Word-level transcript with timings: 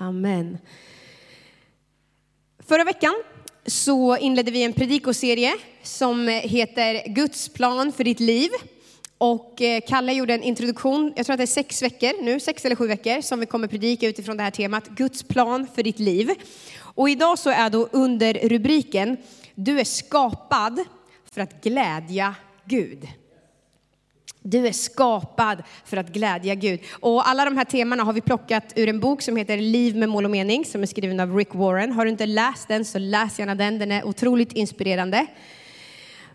Amen. 0.00 0.58
Förra 2.58 2.84
veckan 2.84 3.14
så 3.66 4.16
inledde 4.16 4.50
vi 4.50 4.62
en 4.62 4.72
predikoserie 4.72 5.56
som 5.82 6.28
heter 6.28 7.08
Guds 7.08 7.48
plan 7.48 7.92
för 7.92 8.04
ditt 8.04 8.20
liv. 8.20 8.50
Och 9.18 9.62
eh, 9.62 9.82
Kalle 9.88 10.12
gjorde 10.12 10.34
en 10.34 10.42
introduktion, 10.42 11.12
jag 11.16 11.26
tror 11.26 11.34
att 11.34 11.38
det 11.38 11.44
är 11.44 11.46
sex 11.46 11.82
veckor 11.82 12.22
nu, 12.22 12.40
sex 12.40 12.64
eller 12.64 12.76
sju 12.76 12.86
veckor, 12.86 13.20
som 13.20 13.40
vi 13.40 13.46
kommer 13.46 13.68
predika 13.68 14.08
utifrån 14.08 14.36
det 14.36 14.42
här 14.42 14.50
temat, 14.50 14.88
Guds 14.88 15.22
plan 15.22 15.66
för 15.74 15.82
ditt 15.82 15.98
liv. 15.98 16.30
Och 16.78 17.10
idag 17.10 17.38
så 17.38 17.50
är 17.50 17.70
då 17.70 17.88
under 17.92 18.34
rubriken, 18.34 19.16
du 19.54 19.80
är 19.80 19.84
skapad 19.84 20.84
för 21.32 21.40
att 21.40 21.64
glädja 21.64 22.34
Gud. 22.64 23.08
Du 24.42 24.66
är 24.66 24.72
skapad 24.72 25.62
för 25.84 25.96
att 25.96 26.08
glädja 26.08 26.54
Gud. 26.54 26.80
Och 27.00 27.28
alla 27.28 27.44
de 27.44 27.56
här 27.56 27.64
temana 27.64 28.04
har 28.04 28.12
vi 28.12 28.20
plockat 28.20 28.72
ur 28.76 28.88
en 28.88 29.00
bok 29.00 29.22
som 29.22 29.36
heter 29.36 29.56
Liv 29.56 29.96
med 29.96 30.08
mål 30.08 30.24
och 30.24 30.30
mening, 30.30 30.64
som 30.64 30.82
är 30.82 30.86
skriven 30.86 31.20
av 31.20 31.36
Rick 31.36 31.54
Warren. 31.54 31.92
Har 31.92 32.04
du 32.04 32.10
inte 32.10 32.26
läst 32.26 32.68
den 32.68 32.84
så 32.84 32.98
läs 32.98 33.38
gärna 33.38 33.54
den, 33.54 33.78
den 33.78 33.92
är 33.92 34.04
otroligt 34.04 34.52
inspirerande. 34.52 35.26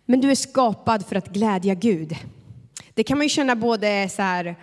Men 0.06 0.22
du 0.22 0.32
är 0.32 0.36
skapad 0.36 1.06
för 1.06 1.16
att 1.16 1.28
glädja 1.28 1.74
Gud. 1.74 2.16
Det 2.94 3.04
kan 3.04 3.18
man 3.18 3.26
ju 3.26 3.30
känna 3.30 3.56
både 3.56 4.10
så 4.10 4.22
här, 4.22 4.56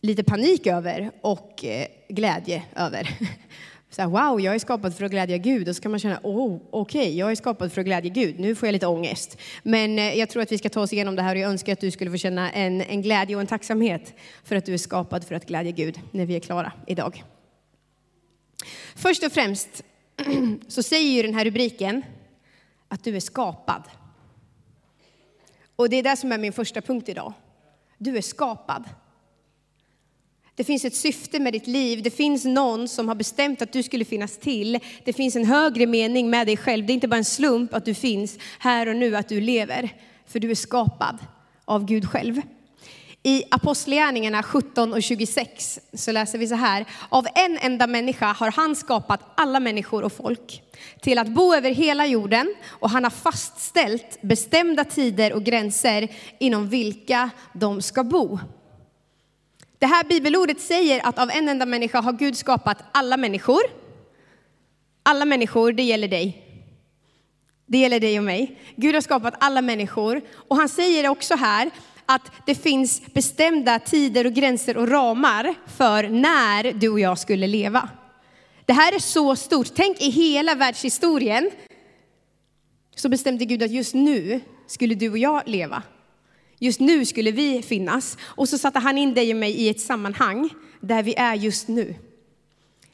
lite 0.00 0.24
panik 0.24 0.66
över 0.66 1.10
och 1.20 1.64
eh, 1.64 1.86
glädje 2.08 2.62
över. 2.76 3.18
Så 3.94 4.02
här, 4.02 4.08
wow, 4.08 4.40
jag 4.40 4.54
är 4.54 4.58
skapad 4.58 4.94
för 4.94 5.04
att 5.04 5.10
glädja 5.10 5.38
Gud. 5.38 5.68
Och 5.68 5.76
så 5.76 5.82
kan 5.82 5.90
man 5.90 6.00
känna, 6.00 6.20
oh, 6.22 6.60
okej, 6.70 7.00
okay, 7.00 7.14
jag 7.14 7.30
är 7.30 7.34
skapad 7.34 7.72
för 7.72 7.80
att 7.80 7.86
glädja 7.86 8.10
Gud. 8.10 8.38
Nu 8.38 8.54
får 8.54 8.66
jag 8.66 8.72
lite 8.72 8.86
ångest. 8.86 9.38
Men 9.62 9.98
eh, 9.98 10.18
jag 10.18 10.28
tror 10.28 10.42
att 10.42 10.52
vi 10.52 10.58
ska 10.58 10.68
ta 10.68 10.80
oss 10.80 10.92
igenom 10.92 11.16
det 11.16 11.22
här 11.22 11.34
och 11.34 11.40
jag 11.40 11.50
önskar 11.50 11.72
att 11.72 11.80
du 11.80 11.90
skulle 11.90 12.10
få 12.10 12.16
känna 12.16 12.52
en, 12.52 12.80
en 12.80 13.02
glädje 13.02 13.36
och 13.36 13.40
en 13.40 13.46
tacksamhet 13.46 14.14
för 14.44 14.56
att 14.56 14.66
du 14.66 14.74
är 14.74 14.78
skapad 14.78 15.24
för 15.24 15.34
att 15.34 15.46
glädja 15.46 15.70
Gud 15.70 16.00
när 16.10 16.26
vi 16.26 16.36
är 16.36 16.40
klara 16.40 16.72
idag. 16.86 17.24
Först 18.94 19.24
och 19.24 19.32
främst 19.32 19.68
så 20.68 20.82
säger 20.82 21.10
ju 21.10 21.22
den 21.22 21.34
här 21.34 21.44
rubriken 21.44 22.02
att 22.88 23.04
du 23.04 23.16
är 23.16 23.20
skapad. 23.20 23.82
Och 25.76 25.88
det 25.88 25.96
är 25.96 26.02
det 26.02 26.16
som 26.16 26.32
är 26.32 26.38
min 26.38 26.52
första 26.52 26.80
punkt 26.80 27.08
idag. 27.08 27.32
Du 27.98 28.16
är 28.16 28.22
skapad. 28.22 28.84
Det 30.56 30.64
finns 30.64 30.84
ett 30.84 30.94
syfte 30.94 31.38
med 31.38 31.52
ditt 31.52 31.66
liv. 31.66 32.02
Det 32.02 32.10
finns 32.10 32.44
någon 32.44 32.88
som 32.88 33.08
har 33.08 33.14
bestämt 33.14 33.62
att 33.62 33.72
du 33.72 33.82
skulle 33.82 34.04
finnas 34.04 34.38
till. 34.38 34.78
Det 35.04 35.12
finns 35.12 35.36
en 35.36 35.44
högre 35.44 35.86
mening 35.86 36.30
med 36.30 36.46
dig 36.46 36.56
själv. 36.56 36.86
Det 36.86 36.92
är 36.92 36.94
inte 36.94 37.08
bara 37.08 37.16
en 37.16 37.24
slump 37.24 37.74
att 37.74 37.84
du 37.84 37.94
finns 37.94 38.38
här 38.58 38.88
och 38.88 38.96
nu, 38.96 39.16
att 39.16 39.28
du 39.28 39.40
lever. 39.40 39.90
För 40.26 40.40
du 40.40 40.50
är 40.50 40.54
skapad 40.54 41.18
av 41.64 41.84
Gud 41.84 42.08
själv. 42.10 42.40
I 43.26 43.42
Apostlagärningarna 43.50 44.42
17 44.42 44.92
och 44.92 45.02
26 45.02 45.80
så 45.92 46.12
läser 46.12 46.38
vi 46.38 46.46
så 46.46 46.54
här. 46.54 46.84
Av 47.08 47.26
en 47.34 47.58
enda 47.58 47.86
människa 47.86 48.32
har 48.32 48.50
han 48.50 48.76
skapat 48.76 49.20
alla 49.34 49.60
människor 49.60 50.02
och 50.02 50.12
folk 50.12 50.62
till 51.00 51.18
att 51.18 51.28
bo 51.28 51.54
över 51.54 51.70
hela 51.70 52.06
jorden 52.06 52.54
och 52.66 52.90
han 52.90 53.04
har 53.04 53.10
fastställt 53.10 54.22
bestämda 54.22 54.84
tider 54.84 55.32
och 55.32 55.44
gränser 55.44 56.08
inom 56.38 56.68
vilka 56.68 57.30
de 57.52 57.82
ska 57.82 58.04
bo. 58.04 58.38
Det 59.84 59.88
här 59.88 60.04
bibelordet 60.04 60.60
säger 60.60 61.06
att 61.06 61.18
av 61.18 61.30
en 61.30 61.48
enda 61.48 61.66
människa 61.66 62.00
har 62.00 62.12
Gud 62.12 62.36
skapat 62.36 62.78
alla 62.92 63.16
människor. 63.16 63.62
Alla 65.02 65.24
människor, 65.24 65.72
det 65.72 65.82
gäller 65.82 66.08
dig. 66.08 66.42
Det 67.66 67.78
gäller 67.78 68.00
dig 68.00 68.18
och 68.18 68.24
mig. 68.24 68.58
Gud 68.76 68.94
har 68.94 69.00
skapat 69.00 69.34
alla 69.40 69.62
människor. 69.62 70.20
Och 70.48 70.56
han 70.56 70.68
säger 70.68 71.08
också 71.08 71.34
här 71.34 71.70
att 72.06 72.32
det 72.46 72.54
finns 72.54 73.02
bestämda 73.14 73.78
tider 73.78 74.26
och 74.26 74.32
gränser 74.32 74.76
och 74.76 74.88
ramar 74.88 75.54
för 75.76 76.08
när 76.08 76.72
du 76.72 76.88
och 76.88 77.00
jag 77.00 77.18
skulle 77.18 77.46
leva. 77.46 77.88
Det 78.66 78.72
här 78.72 78.94
är 78.94 78.98
så 78.98 79.36
stort. 79.36 79.68
Tänk 79.74 80.02
i 80.02 80.10
hela 80.10 80.54
världshistorien 80.54 81.50
så 82.96 83.08
bestämde 83.08 83.44
Gud 83.44 83.62
att 83.62 83.70
just 83.70 83.94
nu 83.94 84.40
skulle 84.66 84.94
du 84.94 85.10
och 85.10 85.18
jag 85.18 85.42
leva. 85.46 85.82
Just 86.58 86.80
nu 86.80 87.04
skulle 87.04 87.30
vi 87.30 87.62
finnas. 87.62 88.18
Och 88.22 88.48
så 88.48 88.58
satte 88.58 88.78
han 88.78 88.98
in 88.98 89.14
dig 89.14 89.30
och 89.30 89.36
mig 89.36 89.52
i 89.52 89.68
ett 89.68 89.80
sammanhang 89.80 90.48
där 90.80 91.02
vi 91.02 91.14
är 91.14 91.34
just 91.34 91.68
nu. 91.68 91.94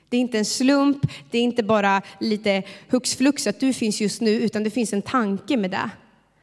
Det 0.08 0.16
är 0.16 0.20
inte 0.20 0.38
en 0.38 0.44
slump, 0.44 1.06
det 1.30 1.38
är 1.38 1.42
inte 1.42 1.62
bara 1.62 2.02
lite 2.20 2.62
hux 2.88 3.16
flux 3.16 3.46
att 3.46 3.60
du 3.60 3.72
finns 3.72 4.00
just 4.00 4.20
nu, 4.20 4.30
utan 4.30 4.64
det 4.64 4.70
finns 4.70 4.92
en 4.92 5.02
tanke 5.02 5.56
med 5.56 5.70
det. 5.70 5.90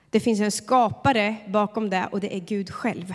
Det 0.09 0.19
finns 0.19 0.39
en 0.39 0.51
skapare 0.51 1.35
bakom 1.47 1.89
det 1.89 2.07
och 2.11 2.19
det 2.19 2.35
är 2.35 2.39
Gud 2.39 2.69
själv. 2.69 3.13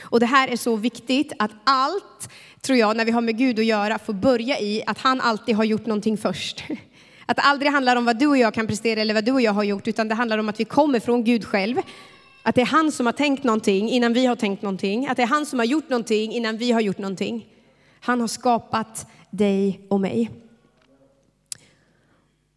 Och 0.00 0.20
det 0.20 0.26
här 0.26 0.48
är 0.48 0.56
så 0.56 0.76
viktigt 0.76 1.32
att 1.38 1.50
allt, 1.64 2.28
tror 2.60 2.78
jag, 2.78 2.96
när 2.96 3.04
vi 3.04 3.10
har 3.10 3.20
med 3.20 3.38
Gud 3.38 3.58
att 3.58 3.64
göra, 3.64 3.98
får 3.98 4.12
börja 4.12 4.60
i 4.60 4.82
att 4.86 4.98
han 4.98 5.20
alltid 5.20 5.56
har 5.56 5.64
gjort 5.64 5.86
någonting 5.86 6.18
först. 6.18 6.64
Att 7.26 7.36
det 7.36 7.42
aldrig 7.42 7.72
handlar 7.72 7.96
om 7.96 8.04
vad 8.04 8.18
du 8.18 8.26
och 8.26 8.38
jag 8.38 8.54
kan 8.54 8.66
prestera 8.66 9.00
eller 9.00 9.14
vad 9.14 9.24
du 9.24 9.32
och 9.32 9.40
jag 9.40 9.52
har 9.52 9.64
gjort, 9.64 9.88
utan 9.88 10.08
det 10.08 10.14
handlar 10.14 10.38
om 10.38 10.48
att 10.48 10.60
vi 10.60 10.64
kommer 10.64 11.00
från 11.00 11.24
Gud 11.24 11.44
själv. 11.44 11.76
Att 12.46 12.54
det 12.54 12.60
är 12.60 12.66
han 12.66 12.92
som 12.92 13.06
har 13.06 13.12
tänkt 13.12 13.44
någonting 13.44 13.88
innan 13.88 14.12
vi 14.12 14.26
har 14.26 14.36
tänkt 14.36 14.62
någonting. 14.62 15.06
Att 15.06 15.16
det 15.16 15.22
är 15.22 15.26
han 15.26 15.46
som 15.46 15.58
har 15.58 15.66
gjort 15.66 15.88
någonting 15.88 16.32
innan 16.32 16.56
vi 16.56 16.72
har 16.72 16.80
gjort 16.80 16.98
någonting. 16.98 17.46
Han 18.00 18.20
har 18.20 18.28
skapat 18.28 19.06
dig 19.30 19.80
och 19.88 20.00
mig. 20.00 20.30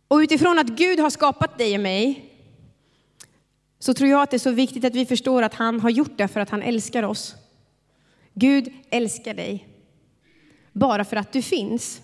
Och 0.08 0.18
utifrån 0.18 0.59
att 0.59 0.68
Gud 0.68 1.00
har 1.00 1.09
skapat 1.09 1.58
dig 1.58 1.76
och 1.76 1.81
mig 1.81 2.34
så 3.80 3.94
tror 3.94 4.09
jag 4.09 4.22
att 4.22 4.31
det 4.31 4.38
är 4.38 4.40
så 4.40 4.52
viktigt 4.52 4.86
att 4.86 4.96
vi 4.96 5.06
förstår 5.06 5.44
att 5.44 5.53
han 5.53 5.80
har 5.80 5.90
gjort 5.90 6.18
det 6.18 6.28
för 6.28 6.40
att 6.40 6.50
han 6.50 6.62
älskar 6.62 7.03
oss. 7.03 7.36
Gud 8.34 8.74
älskar 8.90 9.34
dig 9.34 9.68
bara 10.72 11.06
för 11.06 11.16
att 11.16 11.34
du 11.34 11.42
finns. 11.42 12.02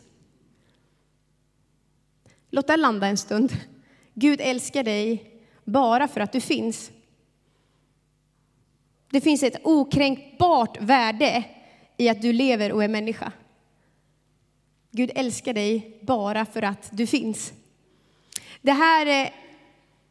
Låt 2.50 2.68
det 2.68 2.78
landa 2.78 3.08
en 3.08 3.18
stund. 3.18 3.54
Gud 4.14 4.42
älskar 4.42 4.84
dig 4.84 5.32
bara 5.64 6.08
för 6.08 6.22
att 6.22 6.32
du 6.32 6.42
finns. 6.42 6.92
Det 9.14 9.22
finns 9.22 9.44
ett 9.44 9.62
okränkbart 9.64 10.78
värde 10.82 11.44
i 11.98 12.10
att 12.10 12.22
du 12.22 12.34
lever 12.34 12.72
och 12.72 12.84
är 12.84 12.88
människa. 12.88 13.32
Gud 14.92 15.12
älskar 15.16 15.54
dig 15.54 15.98
bara 16.02 16.46
för 16.46 16.62
att 16.62 16.90
du 16.92 17.08
finns. 17.08 17.54
Det 18.62 18.72
här 18.72 19.32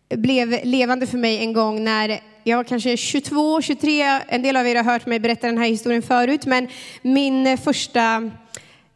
eh, 0.08 0.18
blev 0.18 0.60
levande 0.64 1.06
för 1.06 1.18
mig 1.18 1.38
en 1.38 1.52
gång 1.52 1.84
när 1.84 2.20
jag 2.44 2.56
var 2.56 2.64
kanske 2.64 2.96
22, 2.96 3.62
23. 3.62 4.02
En 4.28 4.42
del 4.42 4.56
av 4.56 4.66
er 4.66 4.76
har 4.76 4.84
hört 4.84 5.06
mig 5.06 5.20
berätta 5.20 5.46
den 5.46 5.58
här 5.58 5.69
historien 5.69 6.02
förut, 6.02 6.46
men 6.46 6.69
min 7.02 7.58
första 7.58 8.30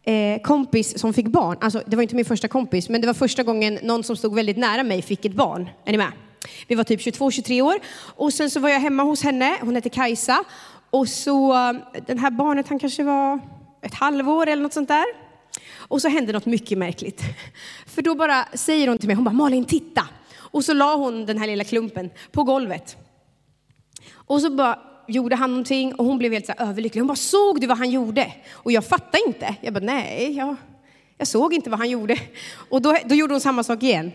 eh, 0.03 0.43
kompis 0.43 0.99
som 0.99 1.15
fick 1.15 1.27
barn, 1.27 1.57
alltså 1.61 1.83
det 1.87 1.97
var 1.97 2.03
inte 2.03 2.17
min 2.17 2.25
första 2.25 2.49
kompis, 2.49 2.89
men 2.89 3.01
det 3.01 3.07
var 3.07 3.15
första 3.15 3.43
gången 3.43 3.79
någon 3.83 4.05
som 4.05 4.17
stod 4.17 4.35
väldigt 4.35 4.57
nära 4.57 4.83
mig 4.83 5.03
fick 5.03 5.25
ett 5.25 5.35
barn. 5.35 5.71
Är 5.85 5.93
ni 5.93 5.99
med? 5.99 6.13
Vi 6.67 6.75
var 6.75 6.85
typ 6.85 7.01
22-23 7.01 7.63
år. 7.63 7.75
Och 7.97 8.33
sen 8.33 8.51
så 8.51 8.61
var 8.61 8.69
jag 8.69 8.81
hemma 8.81 9.03
hos 9.03 9.23
henne, 9.23 9.57
hon 9.61 9.75
hette 9.75 9.89
Kajsa. 9.89 10.45
Och 10.91 11.09
så, 11.09 11.53
eh, 11.55 11.73
den 12.07 12.19
här 12.19 12.31
barnet, 12.31 12.69
han 12.69 12.79
kanske 12.79 13.05
var 13.05 13.41
ett 13.83 13.95
halvår 13.95 14.47
eller 14.47 14.63
något 14.63 14.73
sånt 14.73 14.89
där. 14.89 15.05
Och 15.77 16.03
så 16.03 16.09
hände 16.09 16.33
något 16.33 16.47
mycket 16.47 16.79
märkligt. 16.79 17.23
För 17.87 18.03
då 18.03 18.15
bara 18.15 18.45
säger 18.55 18.89
hon 18.89 18.99
till 18.99 19.09
mig, 19.09 19.17
hon 19.17 19.25
bara 19.25 19.35
Malin 19.35 19.65
titta. 19.65 20.09
Och 20.37 20.65
så 20.65 20.75
la 20.75 20.97
hon 20.97 21.27
den 21.27 21.39
här 21.39 21.47
lilla 21.47 21.65
klumpen 21.65 22.11
på 22.33 22.43
golvet. 22.43 22.97
Och 24.13 24.41
så 24.41 24.51
bara 24.51 24.79
gjorde 25.09 25.37
han 25.37 25.51
någonting 25.51 25.95
och 25.95 26.05
hon 26.05 26.19
blev 26.19 26.33
helt 26.33 26.47
så 26.47 26.53
överlycklig. 26.59 27.01
Hon 27.01 27.07
bara, 27.07 27.17
såg 27.17 27.61
du 27.61 27.67
vad 27.67 27.79
han 27.79 27.91
gjorde? 27.91 28.33
Och 28.53 28.73
jag 28.73 28.85
fattade 28.85 29.23
inte. 29.27 29.55
Jag 29.61 29.75
bara, 29.75 29.85
nej, 29.85 30.33
jag, 30.37 30.57
jag 31.19 31.29
såg 31.29 31.55
inte 31.55 31.71
vad 31.71 31.79
han 31.79 31.91
gjorde. 31.91 32.19
Och 32.71 32.83
då, 32.83 32.97
då 33.05 33.15
gjorde 33.15 33.35
hon 33.35 33.41
samma 33.41 33.65
sak 33.65 33.83
igen 33.83 34.13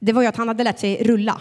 det 0.00 0.12
var 0.12 0.22
ju 0.22 0.28
att 0.28 0.36
han 0.36 0.48
hade 0.48 0.64
lärt 0.64 0.78
sig 0.78 1.04
rulla. 1.04 1.40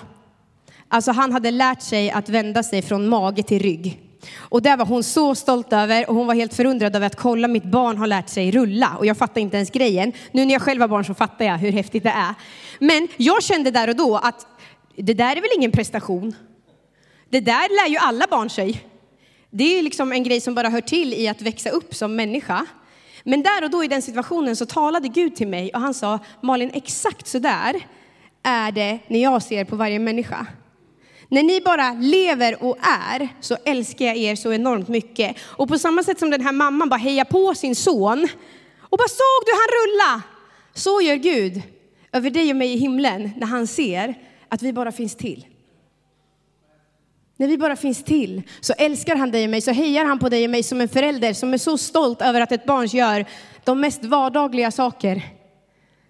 Alltså 0.87 1.11
han 1.11 1.31
hade 1.31 1.51
lärt 1.51 1.81
sig 1.81 2.11
att 2.11 2.29
vända 2.29 2.63
sig 2.63 2.81
från 2.81 3.09
mage 3.09 3.43
till 3.43 3.59
rygg. 3.59 3.99
Och 4.35 4.61
det 4.61 4.75
var 4.75 4.85
hon 4.85 5.03
så 5.03 5.35
stolt 5.35 5.73
över 5.73 6.09
och 6.09 6.15
hon 6.15 6.27
var 6.27 6.33
helt 6.33 6.53
förundrad 6.53 6.95
över 6.95 7.07
att 7.07 7.15
kolla 7.15 7.47
mitt 7.47 7.63
barn 7.63 7.97
har 7.97 8.07
lärt 8.07 8.29
sig 8.29 8.51
rulla 8.51 8.95
och 8.99 9.05
jag 9.05 9.17
fattar 9.17 9.41
inte 9.41 9.57
ens 9.57 9.69
grejen. 9.69 10.13
Nu 10.31 10.45
när 10.45 10.53
jag 10.53 10.61
själv 10.61 10.81
har 10.81 10.87
barn 10.87 11.05
så 11.05 11.13
fattar 11.13 11.45
jag 11.45 11.57
hur 11.57 11.71
häftigt 11.71 12.03
det 12.03 12.09
är. 12.09 12.35
Men 12.79 13.07
jag 13.17 13.43
kände 13.43 13.71
där 13.71 13.89
och 13.89 13.95
då 13.95 14.17
att 14.17 14.47
det 14.95 15.13
där 15.13 15.35
är 15.35 15.41
väl 15.41 15.49
ingen 15.57 15.71
prestation. 15.71 16.35
Det 17.29 17.39
där 17.39 17.83
lär 17.83 17.91
ju 17.91 17.97
alla 17.97 18.25
barn 18.29 18.49
sig. 18.49 18.83
Det 19.49 19.79
är 19.79 19.81
liksom 19.81 20.11
en 20.11 20.23
grej 20.23 20.41
som 20.41 20.55
bara 20.55 20.69
hör 20.69 20.81
till 20.81 21.13
i 21.13 21.27
att 21.27 21.41
växa 21.41 21.69
upp 21.69 21.95
som 21.95 22.15
människa. 22.15 22.65
Men 23.23 23.43
där 23.43 23.63
och 23.63 23.69
då 23.69 23.83
i 23.83 23.87
den 23.87 24.01
situationen 24.01 24.55
så 24.55 24.65
talade 24.65 25.07
Gud 25.07 25.35
till 25.35 25.47
mig 25.47 25.71
och 25.73 25.79
han 25.79 25.93
sa 25.93 26.19
Malin 26.41 26.71
exakt 26.73 27.27
så 27.27 27.39
där 27.39 27.81
är 28.43 28.71
det 28.71 28.99
när 29.07 29.23
jag 29.23 29.43
ser 29.43 29.65
på 29.65 29.75
varje 29.75 29.99
människa. 29.99 30.47
När 31.29 31.43
ni 31.43 31.61
bara 31.61 31.93
lever 31.93 32.63
och 32.63 32.77
är 32.81 33.29
så 33.41 33.57
älskar 33.65 34.05
jag 34.05 34.17
er 34.17 34.35
så 34.35 34.53
enormt 34.53 34.87
mycket. 34.87 35.35
Och 35.41 35.67
på 35.67 35.79
samma 35.79 36.03
sätt 36.03 36.19
som 36.19 36.29
den 36.29 36.41
här 36.41 36.51
mamman 36.51 36.89
bara 36.89 36.97
hejar 36.97 37.25
på 37.25 37.55
sin 37.55 37.75
son 37.75 38.27
och 38.79 38.97
bara 38.97 39.07
såg 39.07 39.45
du 39.45 39.51
han 39.51 39.67
rulla? 39.81 40.21
Så 40.73 41.01
gör 41.01 41.15
Gud 41.15 41.61
över 42.11 42.29
dig 42.29 42.49
och 42.49 42.55
mig 42.55 42.73
i 42.73 42.77
himlen 42.77 43.31
när 43.37 43.47
han 43.47 43.67
ser 43.67 44.15
att 44.49 44.61
vi 44.61 44.73
bara 44.73 44.91
finns 44.91 45.15
till. 45.15 45.45
När 47.37 47.47
vi 47.47 47.57
bara 47.57 47.75
finns 47.75 48.03
till 48.03 48.41
så 48.59 48.73
älskar 48.73 49.15
han 49.15 49.31
dig 49.31 49.43
och 49.43 49.49
mig, 49.49 49.61
så 49.61 49.71
hejar 49.71 50.05
han 50.05 50.19
på 50.19 50.29
dig 50.29 50.43
och 50.43 50.49
mig 50.49 50.63
som 50.63 50.81
en 50.81 50.89
förälder 50.89 51.33
som 51.33 51.53
är 51.53 51.57
så 51.57 51.77
stolt 51.77 52.21
över 52.21 52.41
att 52.41 52.51
ett 52.51 52.65
barn 52.65 52.87
gör 52.87 53.25
de 53.63 53.79
mest 53.79 54.03
vardagliga 54.03 54.71
saker. 54.71 55.21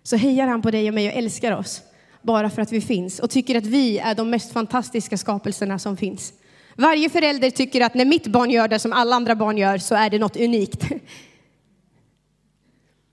Så 0.03 0.15
hejar 0.15 0.47
han 0.47 0.61
på 0.61 0.71
dig 0.71 0.87
och 0.87 0.93
mig 0.93 1.07
och 1.07 1.13
älskar 1.13 1.51
oss 1.51 1.81
bara 2.23 2.49
för 2.49 2.61
att 2.61 2.71
vi 2.71 2.81
finns 2.81 3.19
och 3.19 3.29
tycker 3.29 3.57
att 3.57 3.65
vi 3.65 3.99
är 3.99 4.15
de 4.15 4.29
mest 4.29 4.53
fantastiska 4.53 5.17
skapelserna 5.17 5.79
som 5.79 5.97
finns. 5.97 6.33
Varje 6.75 7.09
förälder 7.09 7.49
tycker 7.49 7.81
att 7.81 7.93
när 7.93 8.05
mitt 8.05 8.27
barn 8.27 8.49
gör 8.49 8.67
det 8.67 8.79
som 8.79 8.93
alla 8.93 9.15
andra 9.15 9.35
barn 9.35 9.57
gör 9.57 9.77
så 9.77 9.95
är 9.95 10.09
det 10.09 10.19
något 10.19 10.37
unikt. 10.37 10.83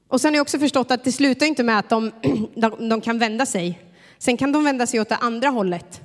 Och 0.09 0.21
sen 0.21 0.29
har 0.35 0.37
jag 0.37 0.43
också 0.43 0.59
förstått 0.59 0.91
att 0.91 1.05
det 1.05 1.13
slutar 1.13 1.47
inte 1.47 1.63
med 1.63 1.79
att 1.79 1.89
de, 1.89 2.13
de, 2.55 2.89
de 2.89 3.01
kan 3.01 3.19
vända 3.19 3.47
sig. 3.47 3.79
Sen 4.19 4.37
kan 4.37 4.53
de 4.53 4.65
vända 4.65 4.87
sig 4.87 5.01
åt 5.01 5.09
det 5.09 5.17
andra 5.17 5.49
hållet. 5.49 6.01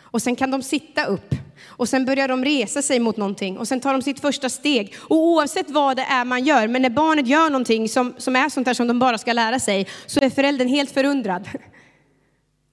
Och 0.00 0.22
sen 0.22 0.36
kan 0.36 0.50
de 0.50 0.62
sitta 0.62 1.04
upp. 1.04 1.34
Och 1.66 1.88
sen 1.88 2.04
börjar 2.04 2.28
de 2.28 2.44
resa 2.44 2.82
sig 2.82 3.00
mot 3.00 3.16
någonting. 3.16 3.58
Och 3.58 3.68
sen 3.68 3.80
tar 3.80 3.92
de 3.92 4.02
sitt 4.02 4.20
första 4.20 4.48
steg. 4.48 4.94
Och 4.98 5.16
oavsett 5.16 5.70
vad 5.70 5.96
det 5.96 6.02
är 6.02 6.24
man 6.24 6.44
gör, 6.44 6.68
men 6.68 6.82
när 6.82 6.90
barnet 6.90 7.26
gör 7.26 7.50
någonting 7.50 7.88
som, 7.88 8.14
som 8.18 8.36
är 8.36 8.48
sånt 8.48 8.64
där 8.64 8.74
som 8.74 8.86
de 8.86 8.98
bara 8.98 9.18
ska 9.18 9.32
lära 9.32 9.60
sig, 9.60 9.86
så 10.06 10.20
är 10.20 10.30
föräldern 10.30 10.68
helt 10.68 10.90
förundrad. 10.90 11.48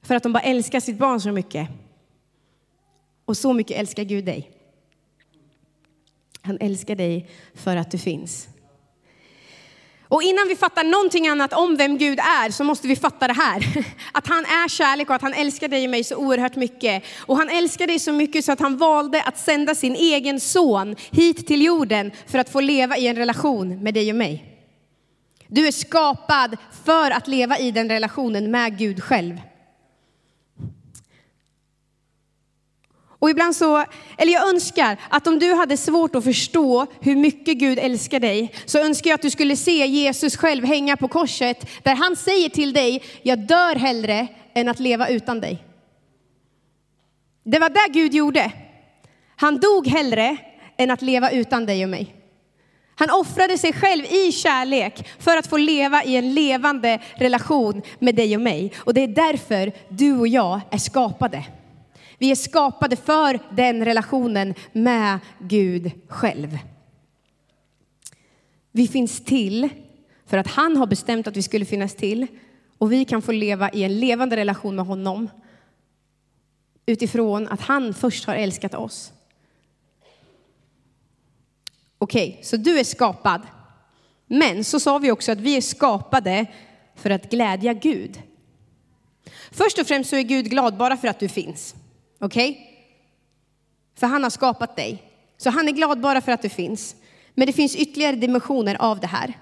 För 0.05 0.15
att 0.15 0.23
de 0.23 0.33
bara 0.33 0.43
älskar 0.43 0.79
sitt 0.79 0.97
barn 0.97 1.21
så 1.21 1.31
mycket. 1.31 1.67
Och 3.25 3.37
så 3.37 3.53
mycket 3.53 3.77
älskar 3.77 4.03
Gud 4.03 4.25
dig. 4.25 4.51
Han 6.41 6.57
älskar 6.61 6.95
dig 6.95 7.29
för 7.53 7.75
att 7.75 7.91
du 7.91 7.97
finns. 7.97 8.47
Och 10.07 10.23
innan 10.23 10.47
vi 10.47 10.55
fattar 10.55 10.83
någonting 10.83 11.27
annat 11.27 11.53
om 11.53 11.75
vem 11.75 11.97
Gud 11.97 12.19
är 12.19 12.51
så 12.51 12.63
måste 12.63 12.87
vi 12.87 12.95
fatta 12.95 13.27
det 13.27 13.33
här. 13.33 13.85
Att 14.11 14.27
han 14.27 14.45
är 14.45 14.69
kärlek 14.69 15.09
och 15.09 15.15
att 15.15 15.21
han 15.21 15.33
älskar 15.33 15.67
dig 15.67 15.83
och 15.83 15.89
mig 15.89 16.03
så 16.03 16.15
oerhört 16.15 16.55
mycket. 16.55 17.03
Och 17.19 17.37
han 17.37 17.49
älskar 17.49 17.87
dig 17.87 17.99
så 17.99 18.11
mycket 18.11 18.45
så 18.45 18.51
att 18.51 18.59
han 18.59 18.77
valde 18.77 19.23
att 19.23 19.37
sända 19.37 19.75
sin 19.75 19.95
egen 19.95 20.39
son 20.39 20.95
hit 21.11 21.47
till 21.47 21.61
jorden 21.65 22.11
för 22.27 22.39
att 22.39 22.49
få 22.49 22.59
leva 22.59 22.97
i 22.97 23.07
en 23.07 23.15
relation 23.15 23.83
med 23.83 23.93
dig 23.93 24.11
och 24.11 24.17
mig. 24.17 24.45
Du 25.47 25.67
är 25.67 25.71
skapad 25.71 26.57
för 26.85 27.11
att 27.11 27.27
leva 27.27 27.57
i 27.57 27.71
den 27.71 27.89
relationen 27.89 28.51
med 28.51 28.77
Gud 28.77 29.03
själv. 29.03 29.39
Och 33.25 33.31
ibland 33.31 33.55
så, 33.55 33.85
eller 34.17 34.33
jag 34.33 34.49
önskar 34.49 34.97
att 35.09 35.27
om 35.27 35.39
du 35.39 35.53
hade 35.53 35.77
svårt 35.77 36.15
att 36.15 36.23
förstå 36.23 36.85
hur 36.99 37.15
mycket 37.15 37.57
Gud 37.57 37.79
älskar 37.79 38.19
dig, 38.19 38.53
så 38.65 38.79
önskar 38.79 39.09
jag 39.09 39.15
att 39.15 39.21
du 39.21 39.29
skulle 39.29 39.55
se 39.55 39.85
Jesus 39.85 40.37
själv 40.37 40.65
hänga 40.65 40.97
på 40.97 41.07
korset, 41.07 41.69
där 41.83 41.95
han 41.95 42.15
säger 42.15 42.49
till 42.49 42.73
dig, 42.73 43.03
jag 43.21 43.39
dör 43.39 43.75
hellre 43.75 44.27
än 44.53 44.69
att 44.69 44.79
leva 44.79 45.09
utan 45.09 45.41
dig. 45.41 45.63
Det 47.43 47.59
var 47.59 47.69
det 47.69 47.99
Gud 47.99 48.13
gjorde. 48.13 48.51
Han 49.35 49.59
dog 49.59 49.87
hellre 49.87 50.37
än 50.77 50.91
att 50.91 51.01
leva 51.01 51.31
utan 51.31 51.65
dig 51.65 51.83
och 51.83 51.89
mig. 51.89 52.15
Han 52.95 53.09
offrade 53.09 53.57
sig 53.57 53.73
själv 53.73 54.05
i 54.05 54.31
kärlek 54.31 55.07
för 55.19 55.37
att 55.37 55.47
få 55.47 55.57
leva 55.57 56.03
i 56.03 56.15
en 56.15 56.33
levande 56.33 56.99
relation 57.15 57.81
med 57.99 58.15
dig 58.15 58.35
och 58.35 58.41
mig. 58.41 58.73
Och 58.77 58.93
det 58.93 59.01
är 59.01 59.07
därför 59.07 59.71
du 59.89 60.17
och 60.17 60.27
jag 60.27 60.61
är 60.71 60.77
skapade. 60.77 61.43
Vi 62.17 62.31
är 62.31 62.35
skapade 62.35 62.95
för 62.95 63.39
den 63.55 63.85
relationen 63.85 64.53
med 64.71 65.19
Gud 65.39 65.91
själv. 66.07 66.57
Vi 68.71 68.87
finns 68.87 69.25
till 69.25 69.69
för 70.25 70.37
att 70.37 70.47
han 70.47 70.77
har 70.77 70.87
bestämt 70.87 71.27
att 71.27 71.37
vi 71.37 71.43
skulle 71.43 71.65
finnas 71.65 71.95
till 71.95 72.27
och 72.77 72.91
vi 72.91 73.05
kan 73.05 73.21
få 73.21 73.31
leva 73.31 73.69
i 73.69 73.83
en 73.83 73.99
levande 73.99 74.35
relation 74.35 74.75
med 74.75 74.85
honom 74.85 75.29
utifrån 76.85 77.47
att 77.47 77.61
han 77.61 77.93
först 77.93 78.25
har 78.25 78.35
älskat 78.35 78.75
oss. 78.75 79.11
Okej, 81.97 82.29
okay, 82.29 82.43
så 82.43 82.57
du 82.57 82.79
är 82.79 82.83
skapad. 82.83 83.41
Men 84.27 84.63
så 84.63 84.79
sa 84.79 84.97
vi 84.97 85.11
också 85.11 85.31
att 85.31 85.39
vi 85.39 85.57
är 85.57 85.61
skapade 85.61 86.45
för 86.95 87.09
att 87.09 87.31
glädja 87.31 87.73
Gud. 87.73 88.21
Först 89.51 89.79
och 89.79 89.87
främst 89.87 90.09
så 90.09 90.15
är 90.15 90.21
Gud 90.21 90.49
glad 90.49 90.77
bara 90.77 90.97
för 90.97 91.07
att 91.07 91.19
du 91.19 91.29
finns. 91.29 91.75
Okej? 92.19 92.51
Okay? 92.51 92.63
För 93.95 94.07
han 94.07 94.23
har 94.23 94.29
skapat 94.29 94.75
dig. 94.75 95.03
Så 95.37 95.49
han 95.49 95.67
är 95.67 95.71
glad 95.71 96.01
bara 96.01 96.21
för 96.21 96.31
att 96.31 96.41
du 96.41 96.49
finns. 96.49 96.95
Men 97.33 97.47
det 97.47 97.53
finns 97.53 97.75
ytterligare 97.75 98.15
dimensioner 98.15 98.75
av 98.81 98.99
det 98.99 99.07
här. 99.07 99.39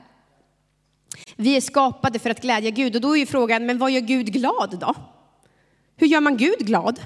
Vi 1.35 1.57
är 1.57 1.61
skapade 1.61 2.19
för 2.19 2.29
att 2.29 2.41
glädja 2.41 2.69
Gud 2.69 2.95
och 2.95 3.01
då 3.01 3.15
är 3.15 3.19
ju 3.19 3.25
frågan, 3.25 3.65
men 3.65 3.77
vad 3.77 3.91
gör 3.91 4.01
Gud 4.01 4.33
glad 4.33 4.77
då? 4.79 4.95
Hur 5.95 6.07
gör 6.07 6.21
man 6.21 6.37
Gud 6.37 6.59
glad? 6.59 7.01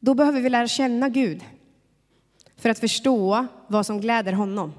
Då 0.00 0.14
behöver 0.14 0.40
vi 0.40 0.48
lära 0.48 0.68
känna 0.68 1.08
Gud 1.08 1.44
för 2.56 2.68
att 2.68 2.78
förstå 2.78 3.46
vad 3.66 3.86
som 3.86 4.00
gläder 4.00 4.32
honom. 4.32 4.72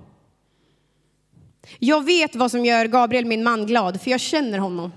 Jag 1.79 2.05
vet 2.05 2.35
vad 2.35 2.51
som 2.51 2.65
gör 2.65 2.85
Gabriel, 2.85 3.25
min 3.25 3.43
man, 3.43 3.65
glad, 3.65 4.01
för 4.01 4.11
jag 4.11 4.19
känner 4.19 4.57
honom. 4.57 4.91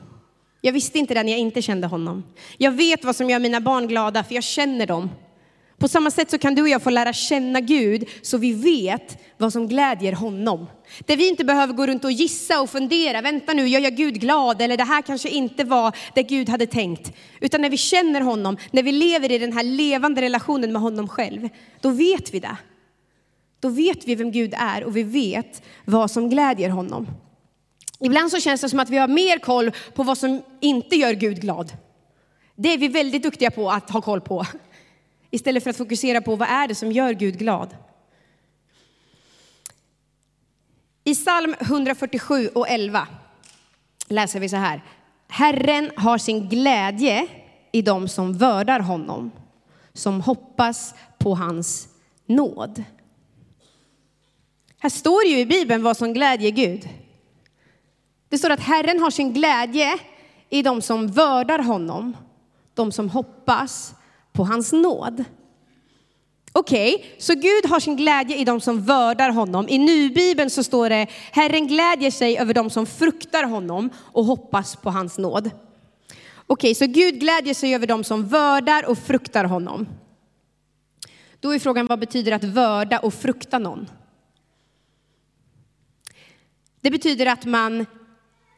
Jag 0.61 0.73
visste 0.73 0.99
inte 0.99 1.15
det 1.15 1.23
när 1.23 1.33
jag 1.33 1.41
inte 1.41 1.63
kände 1.63 1.87
honom. 1.87 2.25
Jag 2.59 2.73
vet 2.73 3.05
vad 3.05 3.17
som 3.17 3.31
gör 3.31 3.39
mina 3.39 3.61
barn 3.61 3.89
glada, 3.89 4.25
för 4.25 4.35
jag 4.35 4.45
känner 4.45 4.87
dem. 4.87 5.11
På 5.79 5.89
samma 5.89 6.11
sätt 6.11 6.31
så 6.31 6.39
kan 6.39 6.55
du 6.55 6.63
och 6.63 6.69
jag 6.69 6.83
få 6.83 6.91
lära 6.91 7.13
känna 7.13 7.61
Gud 7.61 8.09
så 8.23 8.39
vi 8.39 8.53
vet 8.53 9.19
vad 9.39 9.53
som 9.53 9.69
glädjer 9.69 10.13
honom. 10.13 10.67
Där 11.07 11.17
vi 11.17 11.29
inte 11.29 11.45
behöver 11.45 11.75
gå 11.75 11.87
runt 11.87 12.05
och 12.05 12.13
gissa 12.13 12.61
och 12.61 12.71
fundera, 12.71 13.21
vänta 13.21 13.53
nu, 13.53 13.69
gör 13.69 13.81
jag 13.81 13.97
Gud 13.97 14.21
glad? 14.21 14.63
Eller 14.63 14.77
det 14.77 14.85
här 14.85 15.03
kanske 15.03 15.29
inte 15.29 15.65
var 15.65 15.97
det 16.15 16.23
Gud 16.23 16.49
hade 16.49 16.67
tänkt. 16.67 17.13
Utan 17.41 17.61
när 17.63 17.71
vi 17.71 17.77
känner 17.77 18.21
honom, 18.21 18.57
när 18.71 18.83
vi 18.83 18.93
lever 18.93 19.33
i 19.33 19.39
den 19.39 19.53
här 19.53 19.63
levande 19.63 20.21
relationen 20.21 20.73
med 20.73 20.83
honom 20.83 21.09
själv, 21.09 21.49
då 21.81 21.91
vet 21.91 22.35
vi 22.35 22.41
det. 22.41 22.57
Då 23.61 23.69
vet 23.69 24.09
vi 24.09 24.15
vem 24.15 24.31
Gud 24.31 24.55
är 24.59 24.85
och 24.85 24.97
vi 24.97 25.03
vet 25.03 25.63
vad 25.85 26.11
som 26.11 26.31
glädjer 26.31 26.71
honom. 26.71 27.07
Ibland 27.99 28.31
så 28.31 28.41
känns 28.41 28.61
det 28.61 28.69
som 28.69 28.81
att 28.81 28.91
vi 28.91 28.97
har 28.97 29.09
mer 29.09 29.39
koll 29.39 29.71
på 29.95 30.03
vad 30.03 30.19
som 30.19 30.43
inte 30.61 30.97
gör 30.97 31.13
Gud 31.13 31.41
glad. 31.41 31.73
Det 32.55 32.69
är 32.69 32.79
vi 32.79 32.89
väldigt 32.89 33.23
duktiga 33.23 33.51
på 33.51 33.71
att 33.71 33.91
ha 33.91 34.01
koll 34.01 34.21
på. 34.21 34.47
Istället 35.31 35.63
för 35.63 35.71
att 35.71 35.77
fokusera 35.77 36.21
på 36.21 36.37
vad 36.37 36.49
är 36.49 36.69
det 36.69 36.75
som 36.75 36.93
gör 36.93 37.13
Gud 37.13 37.39
glad. 37.39 37.77
I 41.05 41.15
psalm 41.15 41.55
147 41.61 42.49
och 42.49 42.69
11 42.69 43.09
läser 44.09 44.41
vi 44.41 44.49
så 44.49 44.57
här. 44.57 44.85
Herren 45.29 45.91
har 45.97 46.19
sin 46.19 46.49
glädje 46.49 47.29
i 47.73 47.83
dem 47.83 48.09
som 48.09 48.39
vördar 48.39 48.81
honom, 48.81 49.31
som 49.93 50.21
hoppas 50.21 50.95
på 51.19 51.35
hans 51.35 51.89
nåd. 52.27 52.85
Här 54.79 54.91
står 54.91 55.25
ju 55.25 55.39
i 55.39 55.47
Bibeln 55.47 55.83
vad 55.83 55.97
som 55.97 56.13
glädjer 56.13 56.51
Gud. 56.51 56.89
Det 58.29 58.39
står 58.39 58.51
att 58.51 58.61
Herren 58.61 59.01
har 59.01 59.11
sin 59.11 59.33
glädje 59.33 59.99
i 60.49 60.63
de 60.63 60.83
som 60.83 61.09
vördar 61.09 61.59
honom, 61.59 62.17
de 62.75 62.93
som 62.93 63.11
hoppas 63.11 63.95
på 64.33 64.45
hans 64.45 64.73
nåd. 64.73 65.25
Okej, 66.53 66.95
okay, 66.95 67.09
så 67.19 67.35
Gud 67.35 67.67
har 67.71 67.81
sin 67.81 67.97
glädje 67.97 68.37
i 68.37 68.45
de 68.45 68.61
som 68.61 68.83
vördar 68.83 69.31
honom. 69.31 69.69
I 69.69 69.79
nubibeln 69.79 70.51
så 70.51 70.63
står 70.63 70.91
det, 70.91 71.07
Herren 71.33 71.67
glädjer 71.67 72.11
sig 72.11 72.39
över 72.39 72.55
de 72.55 72.71
som 72.71 72.87
fruktar 72.87 73.45
honom 73.45 73.91
och 73.97 74.25
hoppas 74.25 74.77
på 74.77 74.91
hans 74.91 75.19
nåd. 75.19 75.51
Okej, 76.47 76.71
okay, 76.71 76.75
så 76.75 76.87
Gud 76.87 77.21
glädjer 77.21 77.55
sig 77.55 77.75
över 77.75 77.87
de 77.87 78.05
som 78.05 78.29
vördar 78.29 78.89
och 78.91 78.99
fruktar 78.99 79.45
honom. 79.45 79.89
Då 81.41 81.55
är 81.55 81.59
frågan, 81.59 81.87
vad 81.87 81.99
betyder 81.99 82.33
att 82.33 82.45
vörda 82.45 82.99
och 82.99 83.15
frukta 83.15 83.59
någon? 83.59 83.87
Det 86.81 86.91
betyder 86.91 87.27
att 87.27 87.45
man 87.45 87.87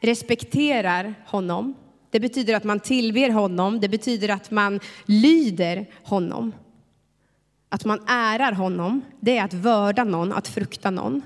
respekterar 0.01 1.15
honom. 1.27 1.75
Det 2.11 2.21
betyder 2.21 2.55
att 2.55 2.65
man 2.65 2.81
tillber 2.81 3.31
honom. 3.31 3.81
Det 3.81 3.89
betyder 3.89 4.29
att 4.29 4.51
man 4.51 4.81
lyder 5.07 5.87
honom. 6.03 6.53
Att 7.69 7.85
man 7.85 8.09
ärar 8.09 8.53
honom, 8.53 9.01
det 9.21 9.39
är 9.39 9.45
att 9.45 9.55
vörda 9.55 10.05
någon, 10.05 10.33
att 10.33 10.49
frukta 10.49 10.91
någon. 10.91 11.23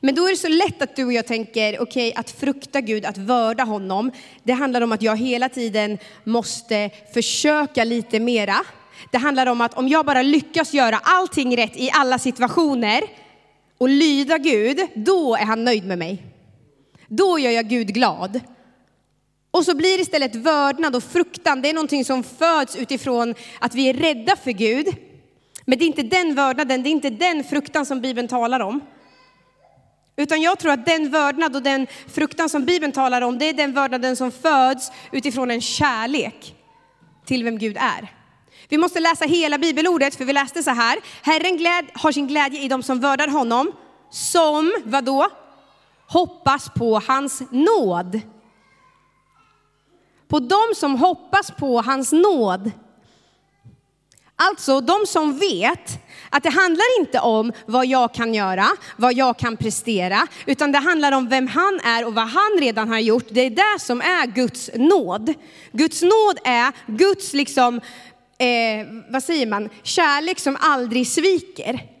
Men 0.00 0.14
då 0.14 0.26
är 0.26 0.30
det 0.30 0.36
så 0.36 0.48
lätt 0.48 0.82
att 0.82 0.96
du 0.96 1.04
och 1.04 1.12
jag 1.12 1.26
tänker, 1.26 1.82
okej, 1.82 2.08
okay, 2.08 2.20
att 2.20 2.30
frukta 2.30 2.80
Gud, 2.80 3.04
att 3.04 3.18
vörda 3.18 3.64
honom, 3.64 4.10
det 4.42 4.52
handlar 4.52 4.80
om 4.80 4.92
att 4.92 5.02
jag 5.02 5.16
hela 5.16 5.48
tiden 5.48 5.98
måste 6.24 6.90
försöka 7.14 7.84
lite 7.84 8.20
mera. 8.20 8.56
Det 9.12 9.18
handlar 9.18 9.46
om 9.46 9.60
att 9.60 9.74
om 9.74 9.88
jag 9.88 10.06
bara 10.06 10.22
lyckas 10.22 10.74
göra 10.74 11.00
allting 11.02 11.56
rätt 11.56 11.76
i 11.76 11.90
alla 11.92 12.18
situationer 12.18 13.02
och 13.78 13.88
lyda 13.88 14.38
Gud, 14.38 14.78
då 14.94 15.36
är 15.36 15.44
han 15.44 15.64
nöjd 15.64 15.86
med 15.86 15.98
mig. 15.98 16.35
Då 17.08 17.38
gör 17.38 17.50
jag 17.50 17.68
Gud 17.68 17.94
glad. 17.94 18.40
Och 19.50 19.64
så 19.64 19.76
blir 19.76 20.00
istället 20.00 20.34
vördnad 20.34 20.96
och 20.96 21.04
fruktan, 21.04 21.62
det 21.62 21.68
är 21.68 21.74
någonting 21.74 22.04
som 22.04 22.22
föds 22.22 22.76
utifrån 22.76 23.34
att 23.58 23.74
vi 23.74 23.88
är 23.88 23.94
rädda 23.94 24.36
för 24.36 24.50
Gud. 24.50 24.86
Men 25.64 25.78
det 25.78 25.84
är 25.84 25.86
inte 25.86 26.02
den 26.02 26.34
vördnaden, 26.34 26.82
det 26.82 26.88
är 26.88 26.90
inte 26.90 27.10
den 27.10 27.44
fruktan 27.44 27.86
som 27.86 28.00
Bibeln 28.00 28.28
talar 28.28 28.60
om. 28.60 28.80
Utan 30.16 30.42
jag 30.42 30.58
tror 30.58 30.72
att 30.72 30.86
den 30.86 31.10
vördnad 31.10 31.56
och 31.56 31.62
den 31.62 31.86
fruktan 32.08 32.48
som 32.48 32.64
Bibeln 32.64 32.92
talar 32.92 33.22
om, 33.22 33.38
det 33.38 33.48
är 33.48 33.52
den 33.52 33.72
vördnaden 33.72 34.16
som 34.16 34.32
föds 34.32 34.92
utifrån 35.12 35.50
en 35.50 35.60
kärlek 35.60 36.54
till 37.26 37.44
vem 37.44 37.58
Gud 37.58 37.76
är. 37.76 38.12
Vi 38.68 38.78
måste 38.78 39.00
läsa 39.00 39.24
hela 39.24 39.58
bibelordet, 39.58 40.14
för 40.14 40.24
vi 40.24 40.32
läste 40.32 40.62
så 40.62 40.70
här. 40.70 40.98
Herren 41.22 41.56
gläd, 41.56 41.84
har 41.94 42.12
sin 42.12 42.26
glädje 42.26 42.62
i 42.62 42.68
dem 42.68 42.82
som 42.82 43.00
vördar 43.00 43.28
honom, 43.28 43.72
som, 44.10 44.74
vadå? 44.84 45.28
Hoppas 46.08 46.68
på 46.68 47.02
hans 47.06 47.42
nåd. 47.50 48.20
På 50.28 50.38
dem 50.38 50.72
som 50.74 50.96
hoppas 50.96 51.50
på 51.50 51.80
hans 51.80 52.12
nåd. 52.12 52.70
Alltså 54.38 54.80
de 54.80 55.06
som 55.06 55.38
vet 55.38 55.98
att 56.30 56.42
det 56.42 56.50
handlar 56.50 57.00
inte 57.00 57.20
om 57.20 57.52
vad 57.66 57.86
jag 57.86 58.14
kan 58.14 58.34
göra, 58.34 58.66
vad 58.96 59.14
jag 59.14 59.38
kan 59.38 59.56
prestera, 59.56 60.26
utan 60.46 60.72
det 60.72 60.78
handlar 60.78 61.12
om 61.12 61.28
vem 61.28 61.46
han 61.46 61.80
är 61.84 62.06
och 62.06 62.14
vad 62.14 62.28
han 62.28 62.58
redan 62.60 62.88
har 62.88 62.98
gjort. 62.98 63.26
Det 63.30 63.40
är 63.40 63.50
det 63.50 63.80
som 63.80 64.00
är 64.00 64.26
Guds 64.26 64.70
nåd. 64.74 65.34
Guds 65.72 66.02
nåd 66.02 66.38
är 66.44 66.72
Guds, 66.86 67.32
liksom, 67.32 67.80
eh, 68.38 68.86
vad 69.10 69.22
säger 69.22 69.46
man, 69.46 69.68
kärlek 69.82 70.38
som 70.38 70.56
aldrig 70.60 71.06
sviker. 71.06 71.95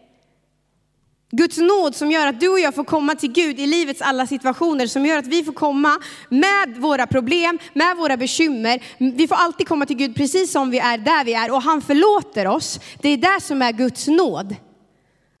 Guds 1.30 1.58
nåd 1.58 1.94
som 1.94 2.10
gör 2.10 2.26
att 2.26 2.40
du 2.40 2.48
och 2.48 2.60
jag 2.60 2.74
får 2.74 2.84
komma 2.84 3.14
till 3.14 3.32
Gud 3.32 3.60
i 3.60 3.66
livets 3.66 4.02
alla 4.02 4.26
situationer, 4.26 4.86
som 4.86 5.06
gör 5.06 5.18
att 5.18 5.26
vi 5.26 5.44
får 5.44 5.52
komma 5.52 5.98
med 6.28 6.76
våra 6.76 7.06
problem, 7.06 7.58
med 7.74 7.96
våra 7.96 8.16
bekymmer. 8.16 8.82
Vi 8.98 9.28
får 9.28 9.34
alltid 9.34 9.68
komma 9.68 9.86
till 9.86 9.96
Gud 9.96 10.16
precis 10.16 10.52
som 10.52 10.70
vi 10.70 10.78
är, 10.78 10.98
där 10.98 11.24
vi 11.24 11.34
är, 11.34 11.52
och 11.52 11.62
han 11.62 11.82
förlåter 11.82 12.46
oss. 12.46 12.80
Det 13.02 13.08
är 13.08 13.16
det 13.16 13.40
som 13.40 13.62
är 13.62 13.72
Guds 13.72 14.08
nåd. 14.08 14.56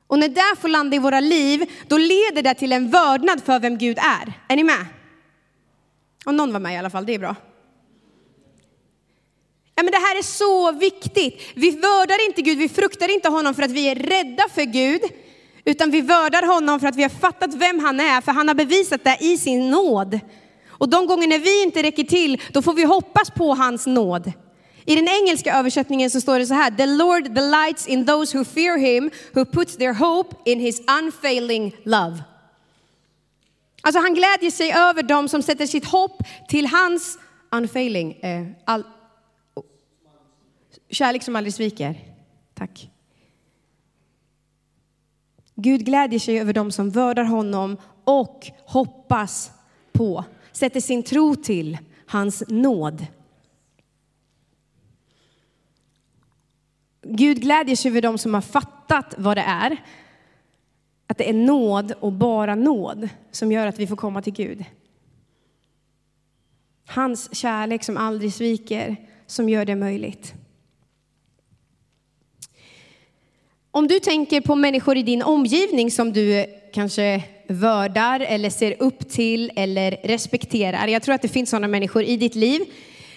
Och 0.06 0.18
när 0.18 0.28
det 0.28 0.60
får 0.60 0.68
landa 0.68 0.96
i 0.96 0.98
våra 0.98 1.20
liv, 1.20 1.70
då 1.88 1.98
leder 1.98 2.42
det 2.42 2.54
till 2.54 2.72
en 2.72 2.90
vördnad 2.90 3.42
för 3.44 3.60
vem 3.60 3.78
Gud 3.78 3.98
är. 3.98 4.32
Är 4.48 4.56
ni 4.56 4.64
med? 4.64 4.86
Om 6.24 6.36
någon 6.36 6.52
var 6.52 6.60
med 6.60 6.74
i 6.74 6.76
alla 6.76 6.90
fall, 6.90 7.06
det 7.06 7.14
är 7.14 7.18
bra. 7.18 7.36
Ja, 9.74 9.82
men 9.82 9.92
det 9.92 9.98
här 9.98 10.18
är 10.18 10.22
så 10.22 10.72
viktigt. 10.72 11.42
Vi 11.54 11.70
vördar 11.70 12.26
inte 12.26 12.42
Gud, 12.42 12.58
vi 12.58 12.68
fruktar 12.68 13.14
inte 13.14 13.28
honom 13.28 13.54
för 13.54 13.62
att 13.62 13.70
vi 13.70 13.88
är 13.88 13.94
rädda 13.94 14.48
för 14.54 14.62
Gud, 14.62 15.00
utan 15.66 15.90
vi 15.90 16.00
vördar 16.00 16.46
honom 16.54 16.80
för 16.80 16.86
att 16.86 16.96
vi 16.96 17.02
har 17.02 17.10
fattat 17.10 17.54
vem 17.54 17.78
han 17.78 18.00
är, 18.00 18.20
för 18.20 18.32
han 18.32 18.48
har 18.48 18.54
bevisat 18.54 19.04
det 19.04 19.16
i 19.20 19.38
sin 19.38 19.70
nåd. 19.70 20.20
Och 20.68 20.88
de 20.88 21.06
gånger 21.06 21.28
när 21.28 21.38
vi 21.38 21.62
inte 21.62 21.82
räcker 21.82 22.04
till, 22.04 22.42
då 22.52 22.62
får 22.62 22.74
vi 22.74 22.84
hoppas 22.84 23.30
på 23.30 23.54
hans 23.54 23.86
nåd. 23.86 24.32
I 24.84 24.94
den 24.94 25.08
engelska 25.08 25.54
översättningen 25.58 26.10
så 26.10 26.20
står 26.20 26.38
det 26.38 26.46
så 26.46 26.54
här, 26.54 26.70
The 26.70 26.86
Lord 26.86 27.34
delights 27.34 27.86
in 27.86 28.06
those 28.06 28.38
who 28.38 28.44
fear 28.44 28.78
him, 28.78 29.10
who 29.32 29.44
puts 29.44 29.76
their 29.76 29.92
hope 29.92 30.36
in 30.50 30.60
his 30.60 30.82
unfailing 31.02 31.76
love. 31.84 32.22
Alltså 33.82 34.00
han 34.00 34.14
glädjer 34.14 34.50
sig 34.50 34.72
över 34.72 35.02
dem 35.02 35.28
som 35.28 35.42
sätter 35.42 35.66
sitt 35.66 35.84
hopp 35.84 36.22
till 36.48 36.66
hans 36.66 37.18
unfailing, 37.50 38.12
eh, 38.12 38.46
all, 38.64 38.84
kärlek 40.90 41.22
som 41.22 41.36
aldrig 41.36 41.54
sviker. 41.54 41.96
Tack. 42.54 42.90
Gud 45.56 45.84
glädjer 45.84 46.20
sig 46.20 46.40
över 46.40 46.52
dem 46.52 46.72
som 46.72 46.90
vördar 46.90 47.24
honom 47.24 47.76
och 48.04 48.50
hoppas 48.66 49.52
på, 49.92 50.24
sätter 50.52 50.80
sin 50.80 51.02
tro 51.02 51.36
till 51.36 51.78
hans 52.06 52.42
nåd. 52.48 53.06
Gud 57.02 57.40
glädjer 57.40 57.76
sig 57.76 57.90
över 57.90 58.02
dem 58.02 58.18
som 58.18 58.34
har 58.34 58.40
fattat 58.40 59.14
vad 59.18 59.36
det 59.36 59.42
är. 59.42 59.76
Att 61.06 61.18
det 61.18 61.28
är 61.28 61.34
nåd 61.34 61.92
och 62.00 62.12
bara 62.12 62.54
nåd 62.54 63.08
som 63.30 63.52
gör 63.52 63.66
att 63.66 63.78
vi 63.78 63.86
får 63.86 63.96
komma 63.96 64.22
till 64.22 64.32
Gud. 64.32 64.64
Hans 66.86 67.34
kärlek 67.34 67.84
som 67.84 67.96
aldrig 67.96 68.34
sviker, 68.34 68.96
som 69.26 69.48
gör 69.48 69.64
det 69.64 69.76
möjligt. 69.76 70.34
Om 73.76 73.88
du 73.88 74.00
tänker 74.00 74.40
på 74.40 74.54
människor 74.54 74.96
i 74.96 75.02
din 75.02 75.22
omgivning 75.22 75.90
som 75.90 76.12
du 76.12 76.46
kanske 76.72 77.22
vördar 77.48 78.20
eller 78.20 78.50
ser 78.50 78.82
upp 78.82 79.08
till 79.08 79.52
eller 79.56 79.90
respekterar. 80.04 80.86
Jag 80.86 81.02
tror 81.02 81.14
att 81.14 81.22
det 81.22 81.28
finns 81.28 81.50
sådana 81.50 81.68
människor 81.68 82.02
i 82.02 82.16
ditt 82.16 82.34
liv. 82.34 82.60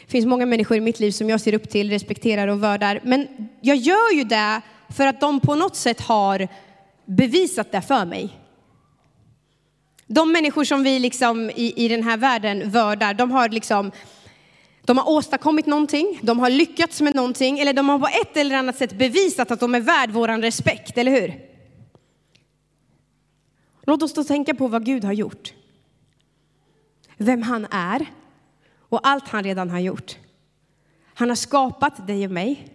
Det 0.06 0.12
finns 0.12 0.25
många 0.25 0.46
människor 0.46 0.78
i 0.78 0.82
mitt 0.82 1.00
liv 1.00 1.12
som 1.12 1.30
jag 1.30 1.42
ser 1.42 1.54
upp 1.54 1.70
till, 1.70 1.89
respekterar 1.89 2.48
och 2.48 2.63
vördar. 2.63 3.00
Men 3.04 3.28
jag 3.62 3.78
gör 3.78 4.13
ju 4.16 4.24
det 4.24 4.62
för 4.89 5.08
att 5.08 5.22
de 5.22 5.39
på 5.39 5.56
något 5.56 5.75
sätt 5.75 6.01
har 6.01 6.48
bevisat 7.06 7.72
det 7.72 7.82
för 7.82 8.06
mig. 8.06 8.30
De 10.08 10.32
människor 10.32 10.63
som 10.63 10.84
vi 10.84 11.00
liksom 11.00 11.50
i, 11.50 11.86
i 11.86 11.88
den 11.88 12.04
här 12.04 12.18
världen 12.18 12.70
vördar, 12.70 13.13
de 13.13 13.32
har 13.32 13.50
liksom 13.50 13.92
de 14.89 14.98
har 14.98 15.10
åstadkommit 15.10 15.65
någonting, 15.65 16.19
de 16.22 16.39
har 16.39 16.50
lyckats 16.50 17.01
med 17.01 17.15
någonting 17.15 17.60
eller 17.60 17.74
de 17.74 17.89
har 17.89 18.00
på 18.00 18.08
ett 18.08 18.38
eller 18.38 18.55
annat 18.55 18.77
sätt 18.77 18.93
bevisat 18.93 19.51
att 19.51 19.60
de 19.60 19.75
är 19.75 19.79
värd 19.79 20.12
våran 20.12 20.41
respekt, 20.41 20.98
eller 20.98 21.12
hur? 21.12 21.41
Låt 23.84 24.03
oss 24.03 24.13
då 24.13 24.24
tänka 24.24 24.55
på 24.55 24.67
vad 24.67 24.86
Gud 24.86 25.03
har 25.03 25.13
gjort. 25.13 25.53
Vem 27.17 27.41
han 27.41 27.67
är 27.72 28.05
och 28.79 29.08
allt 29.08 29.27
han 29.27 29.43
redan 29.43 29.69
har 29.69 29.79
gjort. 29.79 30.17
Han 31.13 31.29
har 31.29 31.36
skapat 31.36 32.08
dig 32.08 32.25
och 32.25 32.31
mig. 32.31 32.67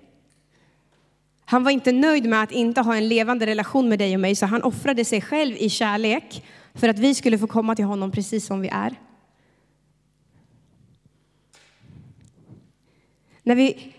Han 1.44 1.64
var 1.64 1.71
inte 1.71 1.92
nöjd 1.92 2.26
med 2.26 2.42
att 2.42 2.52
inte 2.52 2.80
ha 2.80 2.97
en 2.97 3.09
levande 3.09 3.47
relation 3.47 3.88
med 3.88 3.99
dig 3.99 4.14
och 4.14 4.21
mig, 4.21 4.35
så 4.35 4.47
han 4.47 4.62
offrade 4.62 5.04
sig 5.04 5.21
själv 5.21 5.56
i 5.56 5.71
kärlek 5.71 6.44
för 6.75 6.88
att 6.88 6.99
vi 6.99 7.14
skulle 7.14 7.38
få 7.38 7.47
komma 7.47 7.76
till 7.76 7.85
honom 7.85 8.11
precis 8.11 8.47
som 8.47 8.61
vi 8.61 8.68
är. 8.68 8.94
När 13.45 13.55
vi 13.55 13.93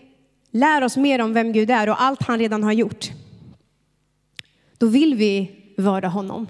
lär 0.50 0.84
oss 0.84 0.96
mer 0.96 1.20
om 1.20 1.32
vem 1.32 1.52
Gud 1.52 1.70
är 1.70 1.88
och 1.88 2.02
allt 2.02 2.22
han 2.22 2.38
redan 2.38 2.64
har 2.64 2.72
gjort, 2.72 3.10
då 4.78 4.86
vill 4.86 5.14
vi 5.14 5.50
vara 5.76 6.08
honom. 6.08 6.48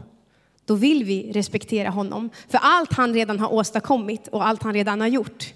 Då 0.65 0.75
vill 0.75 1.05
vi 1.05 1.33
respektera 1.33 1.91
honom 1.91 2.31
för 2.49 2.59
allt 2.63 2.93
han 2.93 3.15
redan 3.15 3.39
har 3.41 3.53
åstadkommit 3.53 4.29
och 4.29 4.47
allt 4.47 4.63
han 4.63 4.75
redan 4.75 5.01
har 5.01 5.09
gjort. 5.09 5.53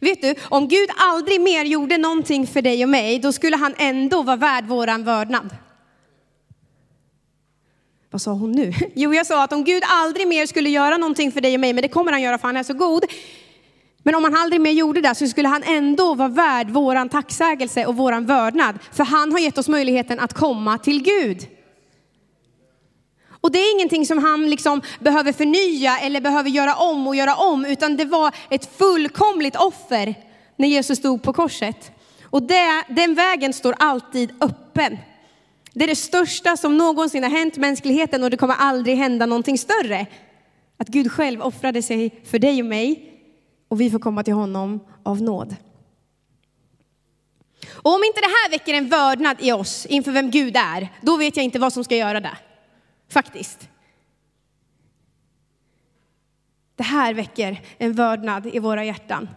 Vet 0.00 0.22
du, 0.22 0.34
om 0.42 0.68
Gud 0.68 0.88
aldrig 0.96 1.40
mer 1.40 1.64
gjorde 1.64 1.98
någonting 1.98 2.46
för 2.46 2.62
dig 2.62 2.82
och 2.82 2.88
mig, 2.88 3.18
då 3.18 3.32
skulle 3.32 3.56
han 3.56 3.74
ändå 3.78 4.22
vara 4.22 4.36
värd 4.36 4.66
våran 4.66 5.04
vördnad. 5.04 5.56
Vad 8.10 8.22
sa 8.22 8.32
hon 8.32 8.52
nu? 8.52 8.72
Jo, 8.94 9.14
jag 9.14 9.26
sa 9.26 9.44
att 9.44 9.52
om 9.52 9.64
Gud 9.64 9.82
aldrig 9.86 10.28
mer 10.28 10.46
skulle 10.46 10.70
göra 10.70 10.96
någonting 10.96 11.32
för 11.32 11.40
dig 11.40 11.54
och 11.54 11.60
mig, 11.60 11.72
men 11.72 11.82
det 11.82 11.88
kommer 11.88 12.12
han 12.12 12.22
göra 12.22 12.38
för 12.38 12.48
han 12.48 12.56
är 12.56 12.62
så 12.62 12.74
god, 12.74 13.04
men 14.06 14.14
om 14.14 14.24
han 14.24 14.36
aldrig 14.36 14.60
mer 14.60 14.70
gjorde 14.70 15.00
det 15.00 15.14
så 15.14 15.26
skulle 15.28 15.48
han 15.48 15.62
ändå 15.62 16.14
vara 16.14 16.28
värd 16.28 16.70
våran 16.70 17.08
tacksägelse 17.08 17.86
och 17.86 17.96
våran 17.96 18.26
vördnad. 18.26 18.78
För 18.92 19.04
han 19.04 19.32
har 19.32 19.38
gett 19.38 19.58
oss 19.58 19.68
möjligheten 19.68 20.20
att 20.20 20.32
komma 20.32 20.78
till 20.78 21.02
Gud. 21.02 21.46
Och 23.40 23.52
det 23.52 23.58
är 23.58 23.74
ingenting 23.74 24.06
som 24.06 24.18
han 24.18 24.50
liksom 24.50 24.82
behöver 25.00 25.32
förnya 25.32 25.98
eller 25.98 26.20
behöver 26.20 26.50
göra 26.50 26.74
om 26.74 27.06
och 27.06 27.16
göra 27.16 27.34
om, 27.34 27.64
utan 27.64 27.96
det 27.96 28.04
var 28.04 28.34
ett 28.50 28.78
fullkomligt 28.78 29.56
offer 29.56 30.14
när 30.56 30.68
Jesus 30.68 30.98
stod 30.98 31.22
på 31.22 31.32
korset. 31.32 31.90
Och 32.24 32.42
det, 32.42 32.84
den 32.88 33.14
vägen 33.14 33.52
står 33.52 33.74
alltid 33.78 34.32
öppen. 34.40 34.98
Det 35.72 35.84
är 35.84 35.88
det 35.88 35.96
största 35.96 36.56
som 36.56 36.78
någonsin 36.78 37.22
har 37.22 37.30
hänt 37.30 37.56
mänskligheten 37.56 38.24
och 38.24 38.30
det 38.30 38.36
kommer 38.36 38.54
aldrig 38.54 38.96
hända 38.96 39.26
någonting 39.26 39.58
större. 39.58 40.06
Att 40.76 40.88
Gud 40.88 41.12
själv 41.12 41.42
offrade 41.42 41.82
sig 41.82 42.20
för 42.24 42.38
dig 42.38 42.62
och 42.62 42.68
mig 42.68 43.12
och 43.68 43.80
vi 43.80 43.90
får 43.90 43.98
komma 43.98 44.22
till 44.22 44.34
honom 44.34 44.80
av 45.02 45.22
nåd. 45.22 45.56
Och 47.68 47.94
om 47.94 48.04
inte 48.04 48.20
det 48.20 48.26
här 48.26 48.50
väcker 48.50 48.74
en 48.74 48.88
vördnad 48.88 49.36
i 49.40 49.52
oss 49.52 49.86
inför 49.86 50.12
vem 50.12 50.30
Gud 50.30 50.56
är, 50.56 50.88
då 51.00 51.16
vet 51.16 51.36
jag 51.36 51.44
inte 51.44 51.58
vad 51.58 51.72
som 51.72 51.84
ska 51.84 51.96
göra 51.96 52.20
det. 52.20 52.38
Faktiskt. 53.08 53.68
Det 56.76 56.82
här 56.82 57.14
väcker 57.14 57.60
en 57.78 57.92
vördnad 57.92 58.46
i 58.46 58.58
våra 58.58 58.84
hjärtan. 58.84 59.28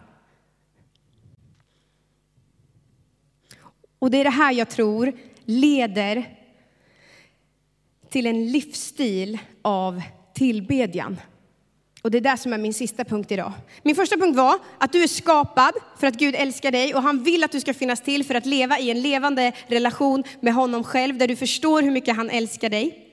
Och 3.98 4.10
det 4.10 4.18
är 4.18 4.24
det 4.24 4.30
här 4.30 4.52
jag 4.52 4.70
tror 4.70 5.12
leder 5.44 6.38
till 8.08 8.26
en 8.26 8.52
livsstil 8.52 9.38
av 9.62 10.02
tillbedjan. 10.34 11.20
Och 12.02 12.10
det 12.10 12.18
är 12.18 12.22
det 12.22 12.36
som 12.36 12.52
är 12.52 12.58
min 12.58 12.74
sista 12.74 13.04
punkt 13.04 13.32
idag. 13.32 13.52
Min 13.82 13.96
första 13.96 14.16
punkt 14.16 14.36
var 14.36 14.58
att 14.78 14.92
du 14.92 15.02
är 15.02 15.06
skapad 15.06 15.72
för 15.98 16.06
att 16.06 16.14
Gud 16.14 16.34
älskar 16.34 16.70
dig 16.70 16.94
och 16.94 17.02
han 17.02 17.22
vill 17.22 17.44
att 17.44 17.52
du 17.52 17.60
ska 17.60 17.74
finnas 17.74 18.00
till 18.00 18.24
för 18.24 18.34
att 18.34 18.46
leva 18.46 18.78
i 18.78 18.90
en 18.90 19.02
levande 19.02 19.52
relation 19.66 20.24
med 20.40 20.54
honom 20.54 20.84
själv 20.84 21.18
där 21.18 21.28
du 21.28 21.36
förstår 21.36 21.82
hur 21.82 21.90
mycket 21.90 22.16
han 22.16 22.30
älskar 22.30 22.68
dig. 22.68 23.06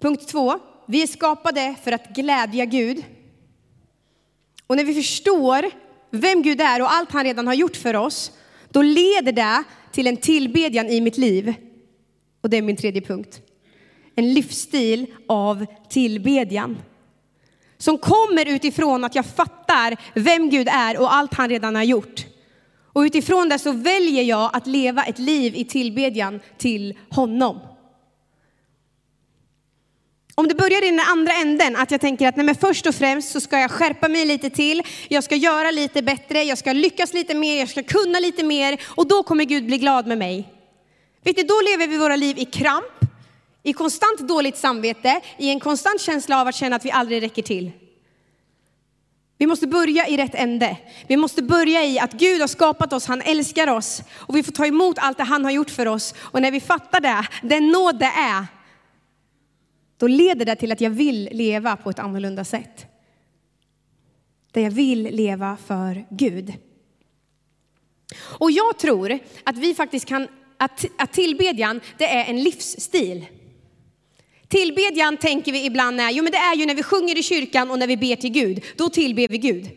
Punkt 0.00 0.28
två, 0.28 0.58
vi 0.86 1.02
är 1.02 1.06
skapade 1.06 1.74
för 1.84 1.92
att 1.92 2.08
glädja 2.08 2.64
Gud. 2.64 3.04
Och 4.66 4.76
när 4.76 4.84
vi 4.84 4.94
förstår 4.94 5.70
vem 6.10 6.42
Gud 6.42 6.60
är 6.60 6.82
och 6.82 6.92
allt 6.92 7.12
han 7.12 7.24
redan 7.24 7.46
har 7.46 7.54
gjort 7.54 7.76
för 7.76 7.96
oss, 7.96 8.32
då 8.68 8.82
leder 8.82 9.32
det 9.32 9.64
till 9.92 10.06
en 10.06 10.16
tillbedjan 10.16 10.86
i 10.86 11.00
mitt 11.00 11.18
liv. 11.18 11.54
Och 12.40 12.50
det 12.50 12.56
är 12.56 12.62
min 12.62 12.76
tredje 12.76 13.02
punkt 13.02 13.40
en 14.20 14.34
livsstil 14.34 15.06
av 15.28 15.66
tillbedjan. 15.88 16.78
Som 17.78 17.98
kommer 17.98 18.48
utifrån 18.48 19.04
att 19.04 19.14
jag 19.14 19.26
fattar 19.26 19.96
vem 20.14 20.50
Gud 20.50 20.68
är 20.68 21.00
och 21.00 21.14
allt 21.14 21.34
han 21.34 21.48
redan 21.48 21.74
har 21.74 21.82
gjort. 21.82 22.26
Och 22.92 23.00
utifrån 23.00 23.48
det 23.48 23.58
så 23.58 23.72
väljer 23.72 24.22
jag 24.22 24.50
att 24.52 24.66
leva 24.66 25.04
ett 25.04 25.18
liv 25.18 25.54
i 25.56 25.64
tillbedjan 25.64 26.40
till 26.58 26.98
honom. 27.10 27.60
Om 30.34 30.48
det 30.48 30.54
börjar 30.54 30.84
i 30.84 30.90
den 30.90 31.00
andra 31.00 31.32
änden, 31.32 31.76
att 31.76 31.90
jag 31.90 32.00
tänker 32.00 32.28
att 32.28 32.36
nej 32.36 32.46
men 32.46 32.54
först 32.54 32.86
och 32.86 32.94
främst 32.94 33.32
så 33.32 33.40
ska 33.40 33.58
jag 33.58 33.70
skärpa 33.70 34.08
mig 34.08 34.26
lite 34.26 34.50
till, 34.50 34.82
jag 35.08 35.24
ska 35.24 35.36
göra 35.36 35.70
lite 35.70 36.02
bättre, 36.02 36.42
jag 36.42 36.58
ska 36.58 36.72
lyckas 36.72 37.14
lite 37.14 37.34
mer, 37.34 37.58
jag 37.58 37.68
ska 37.68 37.82
kunna 37.82 38.18
lite 38.18 38.44
mer 38.44 38.80
och 38.86 39.08
då 39.08 39.22
kommer 39.22 39.44
Gud 39.44 39.66
bli 39.66 39.78
glad 39.78 40.06
med 40.06 40.18
mig. 40.18 40.48
Vet 41.24 41.36
ni, 41.36 41.42
då 41.42 41.54
lever 41.70 41.86
vi 41.86 41.96
våra 41.96 42.16
liv 42.16 42.38
i 42.38 42.44
kramp, 42.44 42.99
i 43.62 43.72
konstant 43.72 44.18
dåligt 44.20 44.56
samvete, 44.56 45.20
i 45.38 45.50
en 45.50 45.60
konstant 45.60 46.00
känsla 46.00 46.40
av 46.40 46.48
att 46.48 46.54
känna 46.54 46.76
att 46.76 46.84
vi 46.84 46.90
aldrig 46.90 47.22
räcker 47.22 47.42
till. 47.42 47.70
Vi 49.38 49.46
måste 49.46 49.66
börja 49.66 50.08
i 50.08 50.16
rätt 50.16 50.34
ände. 50.34 50.76
Vi 51.06 51.16
måste 51.16 51.42
börja 51.42 51.84
i 51.84 51.98
att 51.98 52.12
Gud 52.12 52.40
har 52.40 52.48
skapat 52.48 52.92
oss, 52.92 53.06
han 53.06 53.22
älskar 53.22 53.68
oss 53.68 54.02
och 54.12 54.36
vi 54.36 54.42
får 54.42 54.52
ta 54.52 54.66
emot 54.66 54.98
allt 54.98 55.18
det 55.18 55.24
han 55.24 55.44
har 55.44 55.52
gjort 55.52 55.70
för 55.70 55.88
oss. 55.88 56.14
Och 56.18 56.42
när 56.42 56.50
vi 56.50 56.60
fattar 56.60 57.00
det, 57.00 57.26
den 57.42 57.68
nåd 57.68 57.98
det 57.98 58.12
är, 58.16 58.46
då 59.96 60.06
leder 60.06 60.44
det 60.44 60.56
till 60.56 60.72
att 60.72 60.80
jag 60.80 60.90
vill 60.90 61.28
leva 61.32 61.76
på 61.76 61.90
ett 61.90 61.98
annorlunda 61.98 62.44
sätt. 62.44 62.86
Där 64.52 64.60
jag 64.60 64.70
vill 64.70 65.02
leva 65.02 65.56
för 65.66 66.06
Gud. 66.10 66.54
Och 68.20 68.50
jag 68.50 68.78
tror 68.78 69.18
att 69.44 69.56
vi 69.56 69.74
faktiskt 69.74 70.06
kan, 70.06 70.28
att, 70.56 70.84
att 70.98 71.12
tillbedjan, 71.12 71.80
det 71.98 72.08
är 72.16 72.24
en 72.24 72.42
livsstil. 72.42 73.26
Tillbedjan 74.50 75.16
tänker 75.16 75.52
vi 75.52 75.66
ibland 75.66 76.00
är, 76.00 76.10
jo 76.10 76.22
men 76.22 76.32
det 76.32 76.38
är 76.38 76.56
ju 76.56 76.66
när 76.66 76.74
vi 76.74 76.82
sjunger 76.82 77.18
i 77.18 77.22
kyrkan 77.22 77.70
och 77.70 77.78
när 77.78 77.86
vi 77.86 77.96
ber 77.96 78.16
till 78.16 78.32
Gud, 78.32 78.64
då 78.76 78.88
tillber 78.88 79.28
vi 79.28 79.38
Gud. 79.38 79.70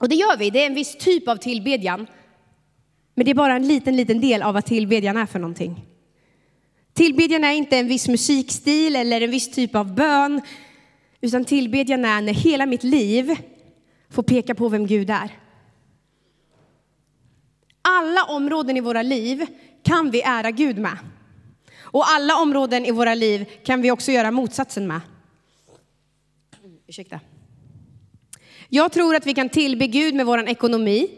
Och 0.00 0.08
det 0.08 0.14
gör 0.14 0.36
vi, 0.36 0.50
det 0.50 0.62
är 0.62 0.66
en 0.66 0.74
viss 0.74 0.96
typ 0.98 1.28
av 1.28 1.36
tillbedjan. 1.36 2.06
Men 3.14 3.24
det 3.24 3.30
är 3.30 3.34
bara 3.34 3.56
en 3.56 3.68
liten, 3.68 3.96
liten 3.96 4.20
del 4.20 4.42
av 4.42 4.54
vad 4.54 4.64
tillbedjan 4.64 5.16
är 5.16 5.26
för 5.26 5.38
någonting. 5.38 5.86
Tillbedjan 6.92 7.44
är 7.44 7.52
inte 7.52 7.78
en 7.78 7.88
viss 7.88 8.08
musikstil 8.08 8.96
eller 8.96 9.20
en 9.20 9.30
viss 9.30 9.50
typ 9.50 9.74
av 9.74 9.94
bön, 9.94 10.40
utan 11.20 11.44
tillbedjan 11.44 12.04
är 12.04 12.20
när 12.20 12.34
hela 12.34 12.66
mitt 12.66 12.82
liv 12.82 13.36
får 14.10 14.22
peka 14.22 14.54
på 14.54 14.68
vem 14.68 14.86
Gud 14.86 15.10
är. 15.10 15.38
Alla 17.82 18.24
områden 18.24 18.76
i 18.76 18.80
våra 18.80 19.02
liv 19.02 19.46
kan 19.82 20.10
vi 20.10 20.22
ära 20.22 20.50
Gud 20.50 20.78
med. 20.78 20.98
Och 21.92 22.08
alla 22.08 22.36
områden 22.36 22.84
i 22.84 22.90
våra 22.90 23.14
liv 23.14 23.44
kan 23.64 23.82
vi 23.82 23.90
också 23.90 24.12
göra 24.12 24.30
motsatsen 24.30 24.86
med. 24.86 25.00
Ursäkta. 26.86 27.20
Jag 28.68 28.92
tror 28.92 29.14
att 29.14 29.26
vi 29.26 29.34
kan 29.34 29.48
tillbe 29.48 29.86
Gud 29.86 30.14
med 30.14 30.26
vår 30.26 30.48
ekonomi. 30.48 31.08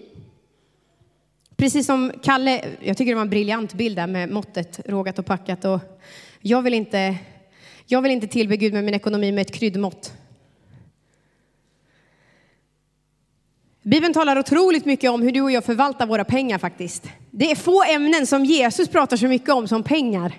Precis 1.56 1.86
som 1.86 2.12
Kalle, 2.22 2.64
jag 2.80 2.96
tycker 2.96 3.12
det 3.12 3.14
var 3.14 3.22
en 3.22 3.30
briljant 3.30 3.74
bild 3.74 3.96
där 3.96 4.06
med 4.06 4.30
måttet 4.30 4.80
rågat 4.86 5.18
och 5.18 5.26
packat. 5.26 5.64
Och 5.64 5.80
jag, 6.40 6.62
vill 6.62 6.74
inte, 6.74 7.16
jag 7.86 8.02
vill 8.02 8.12
inte 8.12 8.26
tillbe 8.26 8.56
Gud 8.56 8.72
med 8.72 8.84
min 8.84 8.94
ekonomi 8.94 9.32
med 9.32 9.42
ett 9.42 9.54
kryddmått. 9.54 10.12
Bibeln 13.82 14.14
talar 14.14 14.38
otroligt 14.38 14.84
mycket 14.84 15.10
om 15.10 15.22
hur 15.22 15.32
du 15.32 15.40
och 15.40 15.50
jag 15.50 15.64
förvaltar 15.64 16.06
våra 16.06 16.24
pengar 16.24 16.58
faktiskt. 16.58 17.08
Det 17.30 17.50
är 17.50 17.56
få 17.56 17.84
ämnen 17.84 18.26
som 18.26 18.44
Jesus 18.44 18.88
pratar 18.88 19.16
så 19.16 19.26
mycket 19.26 19.48
om 19.48 19.68
som 19.68 19.82
pengar. 19.82 20.34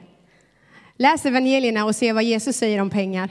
Läs 0.98 1.25
evangelierna 1.25 1.86
och 1.86 1.96
se 1.96 2.14
vad 2.14 2.24
Jesus 2.24 2.58
säger 2.58 2.82
om 2.82 2.90
pengar. 2.90 3.30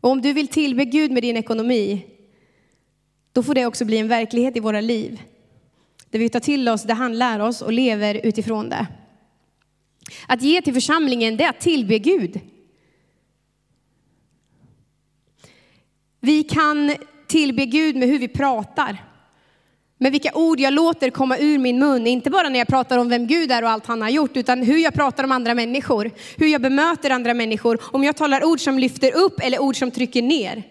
Och 0.00 0.10
om 0.10 0.22
du 0.22 0.32
vill 0.32 0.48
tillbe 0.48 0.84
Gud 0.84 1.10
med 1.10 1.22
din 1.22 1.36
ekonomi, 1.36 2.06
då 3.32 3.42
får 3.42 3.54
det 3.54 3.66
också 3.66 3.84
bli 3.84 3.98
en 3.98 4.08
verklighet 4.08 4.56
i 4.56 4.60
våra 4.60 4.80
liv. 4.80 5.22
Där 6.10 6.18
vi 6.18 6.28
tar 6.28 6.40
till 6.40 6.68
oss 6.68 6.82
det 6.82 6.94
han 6.94 7.18
lär 7.18 7.40
oss 7.40 7.62
och 7.62 7.72
lever 7.72 8.20
utifrån 8.26 8.68
det. 8.68 8.86
Att 10.26 10.42
ge 10.42 10.62
till 10.62 10.74
församlingen, 10.74 11.36
det 11.36 11.44
är 11.44 11.50
att 11.50 11.60
tillbe 11.60 11.98
Gud. 11.98 12.40
Vi 16.20 16.42
kan 16.42 16.96
tillbe 17.26 17.66
Gud 17.66 17.96
med 17.96 18.08
hur 18.08 18.18
vi 18.18 18.28
pratar. 18.28 19.09
Med 20.02 20.12
vilka 20.12 20.30
ord 20.34 20.60
jag 20.60 20.72
låter 20.72 21.10
komma 21.10 21.38
ur 21.38 21.58
min 21.58 21.78
mun, 21.78 22.06
inte 22.06 22.30
bara 22.30 22.48
när 22.48 22.58
jag 22.58 22.68
pratar 22.68 22.98
om 22.98 23.08
vem 23.08 23.26
Gud 23.26 23.52
är 23.52 23.62
och 23.62 23.70
allt 23.70 23.86
han 23.86 24.02
har 24.02 24.08
gjort, 24.08 24.36
utan 24.36 24.62
hur 24.62 24.78
jag 24.78 24.94
pratar 24.94 25.24
om 25.24 25.32
andra 25.32 25.54
människor, 25.54 26.10
hur 26.36 26.46
jag 26.46 26.62
bemöter 26.62 27.10
andra 27.10 27.34
människor, 27.34 27.78
om 27.82 28.04
jag 28.04 28.16
talar 28.16 28.44
ord 28.44 28.60
som 28.60 28.78
lyfter 28.78 29.16
upp 29.16 29.40
eller 29.40 29.62
ord 29.62 29.76
som 29.76 29.90
trycker 29.90 30.22
ner. 30.22 30.62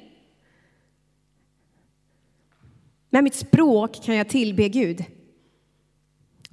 Med 3.10 3.24
mitt 3.24 3.36
språk 3.36 4.04
kan 4.06 4.16
jag 4.16 4.30
tillbe 4.30 4.70
Gud. 4.70 5.06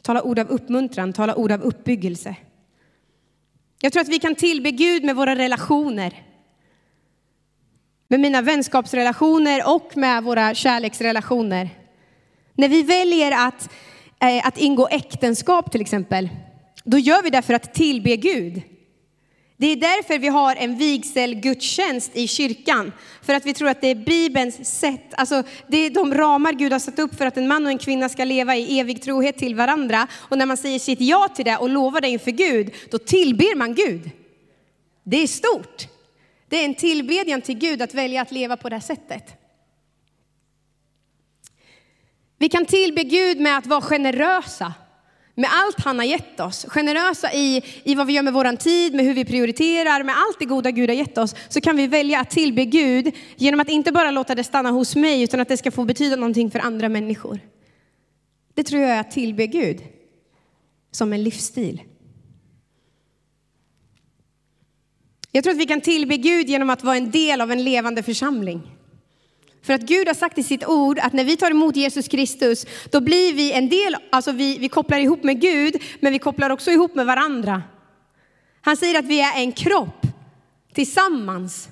Tala 0.03 0.23
ord 0.23 0.39
av 0.39 0.49
uppmuntran, 0.49 1.13
tala 1.13 1.35
ord 1.35 1.53
av 1.53 1.63
uppbyggelse. 1.63 2.37
Jag 3.81 3.93
tror 3.93 4.01
att 4.01 4.09
vi 4.09 4.19
kan 4.19 4.35
tillbe 4.35 4.71
Gud 4.71 5.05
med 5.05 5.17
våra 5.17 5.37
relationer. 5.37 6.23
Med 8.09 8.21
mina 8.21 8.43
vänskapsrelationer 8.43 9.75
och 9.75 9.97
med 9.97 10.23
våra 10.23 10.55
kärleksrelationer. 10.55 11.86
När 12.57 12.69
vi 12.69 12.83
väljer 12.83 13.47
att, 13.47 13.71
eh, 14.21 14.47
att 14.47 14.59
ingå 14.59 14.89
äktenskap 14.89 15.73
till 15.73 15.81
exempel, 15.81 16.29
då 16.85 16.99
gör 16.99 17.23
vi 17.23 17.31
det 17.31 17.43
för 17.43 17.55
att 17.55 17.75
tillbe 17.75 18.17
Gud. 18.17 18.63
Det 19.59 19.67
är 19.67 19.77
därför 19.77 20.19
vi 20.19 20.29
har 20.29 20.57
en 20.57 20.79
vigselgudstjänst 20.79 22.11
i 22.15 22.29
kyrkan. 22.29 22.93
För 23.23 23.35
att 23.35 23.47
vi 23.47 23.55
tror 23.55 23.69
att 23.69 23.81
det 23.81 23.89
är 23.89 23.95
Bibelns 23.95 24.79
sätt, 24.79 25.15
alltså 25.17 25.43
det 25.69 25.77
är 25.77 25.91
de 25.91 26.15
ramar 26.15 26.53
Gud 26.53 26.73
har 26.73 26.79
satt 26.79 26.99
upp 26.99 27.15
för 27.15 27.27
att 27.27 27.37
en 27.37 27.49
man 27.49 27.67
och 27.67 27.71
en 27.71 27.79
kvinna 27.79 28.09
ska 28.09 28.25
leva 28.25 28.57
i 28.57 28.81
evig 28.81 29.03
trohet 29.03 29.39
till 29.39 29.55
varandra. 29.55 30.07
Och 30.13 30.39
när 30.39 30.47
man 30.47 30.57
säger 30.57 30.79
sitt 30.79 31.01
ja 31.01 31.29
till 31.29 31.45
det 31.45 31.57
och 31.57 31.69
lovar 31.69 32.01
det 32.01 32.09
inför 32.09 32.31
Gud, 32.31 32.75
då 32.91 32.99
tillber 32.99 33.57
man 33.57 33.75
Gud. 33.75 34.11
Det 35.05 35.23
är 35.23 35.27
stort. 35.27 35.89
Det 36.49 36.57
är 36.57 36.65
en 36.65 36.75
tillbedjan 36.75 37.41
till 37.41 37.59
Gud 37.59 37.83
att 37.83 37.95
välja 37.95 38.23
att 38.23 38.33
leva 38.33 38.57
på 38.57 38.69
det 38.69 38.77
här 38.77 38.81
sättet. 38.81 39.46
Vi 42.39 42.49
kan 42.49 42.67
tillbe 42.67 43.03
Gud 43.03 43.41
med 43.41 43.59
att 43.59 43.67
vara 43.67 43.81
generösa 43.81 44.75
med 45.39 45.51
allt 45.53 45.81
han 45.81 45.99
har 45.99 46.07
gett 46.07 46.41
oss. 46.41 46.67
Generösa 46.69 47.33
i, 47.33 47.63
i 47.85 47.95
vad 47.95 48.07
vi 48.07 48.13
gör 48.13 48.23
med 48.23 48.33
vår 48.33 48.57
tid, 48.57 48.95
med 48.95 49.05
hur 49.05 49.15
vi 49.15 49.25
prioriterar, 49.25 50.03
med 50.03 50.15
allt 50.19 50.39
det 50.39 50.45
goda 50.45 50.71
Gud 50.71 50.91
har 50.91 50.97
gett 50.97 51.19
oss. 51.19 51.35
Så 51.49 51.61
kan 51.61 51.77
vi 51.77 51.87
välja 51.87 52.21
att 52.21 52.31
tillbe 52.31 52.65
Gud 52.65 53.15
genom 53.37 53.61
att 53.61 53.69
inte 53.69 53.93
bara 53.93 54.11
låta 54.11 54.35
det 54.35 54.45
stanna 54.45 54.71
hos 54.71 54.97
mig, 54.97 55.23
utan 55.23 55.41
att 55.41 55.49
det 55.49 55.57
ska 55.57 55.71
få 55.71 55.85
betyda 55.85 56.17
någonting 56.17 56.51
för 56.51 56.59
andra 56.59 56.89
människor. 56.89 57.41
Det 58.55 58.63
tror 58.63 58.83
jag 58.83 58.91
är 58.91 59.01
att 59.01 59.11
tillbe 59.11 59.47
Gud 59.47 59.83
som 60.91 61.13
en 61.13 61.25
livsstil. 61.25 61.83
Jag 65.33 65.45
tror 65.45 65.55
att 65.55 65.61
vi 65.61 65.67
kan 65.67 65.81
tillbe 65.81 66.17
Gud 66.17 66.49
genom 66.49 66.71
att 66.71 66.85
vara 66.85 66.97
en 66.97 67.11
del 67.11 67.41
av 67.41 67.53
en 67.53 67.65
levande 67.65 68.03
församling. 68.03 68.76
För 69.67 69.73
att 69.73 69.83
Gud 69.83 70.07
har 70.07 70.15
sagt 70.15 70.39
i 70.39 70.43
sitt 70.43 70.67
ord 70.67 70.99
att 70.99 71.13
när 71.13 71.25
vi 71.25 71.37
tar 71.37 71.51
emot 71.51 71.77
Jesus 71.77 72.09
Kristus, 72.09 72.67
då 72.91 73.01
blir 73.01 73.35
vi 73.35 73.53
en 73.53 73.69
del, 73.69 73.97
alltså 74.11 74.33
vi, 74.33 74.59
vi 74.59 74.69
kopplar 74.69 74.99
ihop 74.99 75.23
med 75.23 75.41
Gud, 75.41 75.83
men 76.01 76.13
vi 76.13 76.19
kopplar 76.19 76.51
också 76.51 76.71
ihop 76.71 76.95
med 76.95 77.07
varandra. 77.07 77.63
Han 78.61 78.77
säger 78.77 78.99
att 78.99 79.05
vi 79.05 79.21
är 79.21 79.41
en 79.41 79.53
kropp 79.53 80.07
tillsammans. 80.75 81.69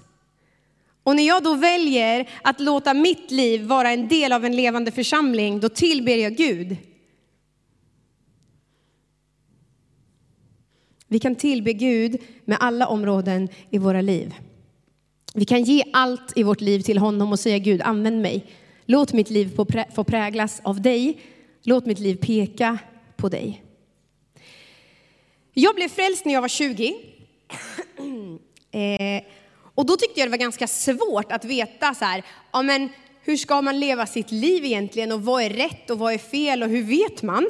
Och 1.03 1.17
när 1.17 1.27
jag 1.27 1.43
då 1.43 1.55
väljer 1.55 2.29
att 2.43 2.61
låta 2.61 2.95
mitt 2.95 3.31
liv 3.31 3.63
vara 3.65 3.91
en 3.91 4.09
del 4.09 4.33
av 4.33 4.45
en 4.45 4.57
levande 4.57 4.91
församling, 4.91 5.61
då 5.61 5.69
tillber 5.69 6.17
jag 6.17 6.37
Gud. 6.37 6.77
Vi 11.09 11.19
kan 11.19 11.35
tillbe 11.35 11.73
Gud 11.73 12.21
med 12.45 12.59
alla 12.61 12.87
områden 12.87 13.49
i 13.71 13.79
våra 13.79 14.01
liv. 14.01 14.35
Vi 15.37 15.45
kan 15.45 15.63
ge 15.63 15.85
allt 15.93 16.33
i 16.37 16.43
vårt 16.43 16.61
liv 16.61 16.81
till 16.81 16.99
honom 16.99 17.33
och 17.33 17.41
säga 17.41 17.59
Gud, 17.59 17.83
använd 17.83 18.23
mig. 18.23 18.47
Låt 18.87 19.13
mitt 19.13 19.31
liv 19.31 19.57
få 19.95 20.05
präglas 20.05 20.61
av 20.65 20.83
dig. 20.83 21.21
Låt 21.63 21.87
mitt 21.87 21.99
liv 21.99 22.17
peka 22.17 22.79
på 23.17 23.29
dig. 23.29 23.65
Jag 25.53 25.75
blev 25.75 25.89
frälst 25.89 26.25
när 26.25 26.33
jag 26.33 26.41
var 26.41 26.49
20. 26.49 26.95
Eh, 28.75 29.23
och 29.75 29.87
då 29.87 29.97
tyckte 29.97 30.21
jag 30.21 30.27
det 30.27 30.31
var 30.31 30.39
ganska 30.39 30.67
svårt 30.67 31.33
att 31.33 31.45
veta 31.45 31.95
så 31.95 32.05
här, 32.05 32.23
ja 32.53 32.63
men 32.63 32.89
hur 33.23 33.37
ska 33.37 33.63
man 33.63 33.81
leva 33.81 34.07
sitt 34.07 34.33
liv 34.33 34.65
egentligen 34.65 35.13
och 35.13 35.23
vad 35.23 35.43
är 35.43 35.51
rätt 35.51 35.91
och 35.91 35.99
vad 35.99 36.15
är 36.15 36.19
fel 36.19 36.63
och 36.63 36.69
hur 36.69 36.83
vet 36.83 37.23
man? 37.23 37.47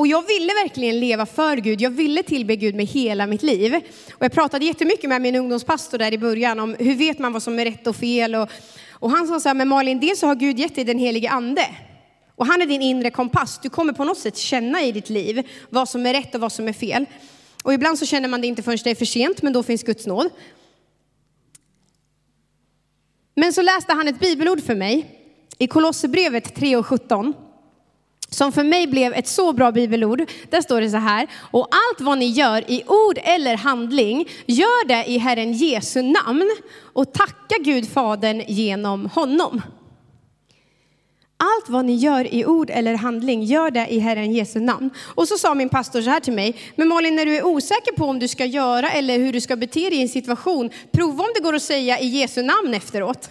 Och 0.00 0.06
jag 0.06 0.26
ville 0.26 0.54
verkligen 0.54 1.00
leva 1.00 1.26
för 1.26 1.56
Gud. 1.56 1.80
Jag 1.80 1.90
ville 1.90 2.22
tillbe 2.22 2.56
Gud 2.56 2.74
med 2.74 2.86
hela 2.86 3.26
mitt 3.26 3.42
liv. 3.42 3.74
Och 4.12 4.24
jag 4.24 4.32
pratade 4.32 4.64
jättemycket 4.64 5.08
med 5.08 5.22
min 5.22 5.36
ungdomspastor 5.36 5.98
där 5.98 6.14
i 6.14 6.18
början 6.18 6.60
om 6.60 6.76
hur 6.78 6.94
vet 6.94 7.18
man 7.18 7.32
vad 7.32 7.42
som 7.42 7.58
är 7.58 7.64
rätt 7.64 7.86
och 7.86 7.96
fel. 7.96 8.34
Och, 8.34 8.48
och 8.90 9.10
han 9.10 9.26
sa 9.26 9.40
så 9.40 9.48
här, 9.48 9.54
men 9.54 9.68
Malin, 9.68 10.00
dels 10.00 10.20
så 10.20 10.26
har 10.26 10.34
Gud 10.34 10.58
gett 10.58 10.74
dig 10.74 10.84
den 10.84 10.98
helige 10.98 11.30
ande. 11.30 11.66
Och 12.36 12.46
han 12.46 12.62
är 12.62 12.66
din 12.66 12.82
inre 12.82 13.10
kompass. 13.10 13.60
Du 13.62 13.70
kommer 13.70 13.92
på 13.92 14.04
något 14.04 14.18
sätt 14.18 14.36
känna 14.36 14.82
i 14.82 14.92
ditt 14.92 15.10
liv 15.10 15.48
vad 15.70 15.88
som 15.88 16.06
är 16.06 16.12
rätt 16.12 16.34
och 16.34 16.40
vad 16.40 16.52
som 16.52 16.68
är 16.68 16.72
fel. 16.72 17.06
Och 17.64 17.74
ibland 17.74 17.98
så 17.98 18.06
känner 18.06 18.28
man 18.28 18.40
det 18.40 18.46
inte 18.46 18.62
förrän 18.62 18.78
det 18.84 18.90
är 18.90 18.94
för 18.94 19.04
sent, 19.04 19.42
men 19.42 19.52
då 19.52 19.62
finns 19.62 19.82
Guds 19.82 20.06
nåd. 20.06 20.30
Men 23.34 23.52
så 23.52 23.62
läste 23.62 23.92
han 23.92 24.08
ett 24.08 24.20
bibelord 24.20 24.62
för 24.62 24.74
mig 24.74 25.20
i 25.58 25.66
Kolosserbrevet 25.66 26.54
3 26.54 26.76
och 26.76 26.86
17 26.86 27.34
som 28.30 28.52
för 28.52 28.64
mig 28.64 28.86
blev 28.86 29.12
ett 29.12 29.28
så 29.28 29.52
bra 29.52 29.72
bibelord. 29.72 30.30
Där 30.50 30.60
står 30.60 30.80
det 30.80 30.90
så 30.90 30.96
här, 30.96 31.26
och 31.50 31.68
allt 31.70 32.00
vad 32.00 32.18
ni 32.18 32.26
gör 32.26 32.70
i 32.70 32.84
ord 32.86 33.18
eller 33.22 33.56
handling, 33.56 34.28
gör 34.46 34.88
det 34.88 35.04
i 35.04 35.18
Herren 35.18 35.52
Jesu 35.52 36.02
namn 36.02 36.50
och 36.92 37.12
tacka 37.12 37.56
Gud 37.60 37.88
Fadern 37.88 38.42
genom 38.48 39.06
honom. 39.06 39.62
Allt 41.36 41.68
vad 41.68 41.84
ni 41.84 41.94
gör 41.94 42.34
i 42.34 42.46
ord 42.46 42.70
eller 42.70 42.94
handling, 42.94 43.42
gör 43.42 43.70
det 43.70 43.86
i 43.86 43.98
Herren 43.98 44.32
Jesu 44.32 44.60
namn. 44.60 44.90
Och 45.14 45.28
så 45.28 45.38
sa 45.38 45.54
min 45.54 45.68
pastor 45.68 46.02
så 46.02 46.10
här 46.10 46.20
till 46.20 46.32
mig, 46.32 46.56
men 46.76 46.88
Malin 46.88 47.16
när 47.16 47.26
du 47.26 47.36
är 47.36 47.46
osäker 47.46 47.92
på 47.92 48.04
om 48.04 48.18
du 48.18 48.28
ska 48.28 48.44
göra 48.44 48.90
eller 48.90 49.18
hur 49.18 49.32
du 49.32 49.40
ska 49.40 49.56
bete 49.56 49.80
dig 49.80 49.98
i 49.98 50.02
en 50.02 50.08
situation, 50.08 50.70
prova 50.92 51.24
om 51.24 51.30
det 51.34 51.42
går 51.42 51.54
att 51.54 51.62
säga 51.62 51.98
i 51.98 52.06
Jesu 52.06 52.42
namn 52.42 52.74
efteråt. 52.74 53.30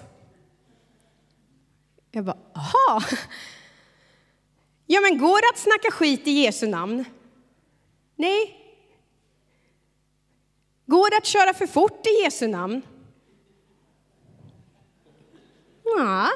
Jag 2.11 2.25
bara, 2.25 2.37
aha. 2.55 3.01
Ja 4.91 5.01
men 5.01 5.17
går 5.17 5.41
det 5.41 5.49
att 5.53 5.59
snacka 5.59 5.91
skit 5.91 6.27
i 6.27 6.31
Jesu 6.31 6.67
namn? 6.67 7.05
Nej. 8.15 8.55
Går 10.85 11.09
det 11.09 11.17
att 11.17 11.25
köra 11.25 11.53
för 11.53 11.67
fort 11.67 12.07
i 12.07 12.23
Jesu 12.23 12.47
namn? 12.47 12.81
Ja. 15.83 16.29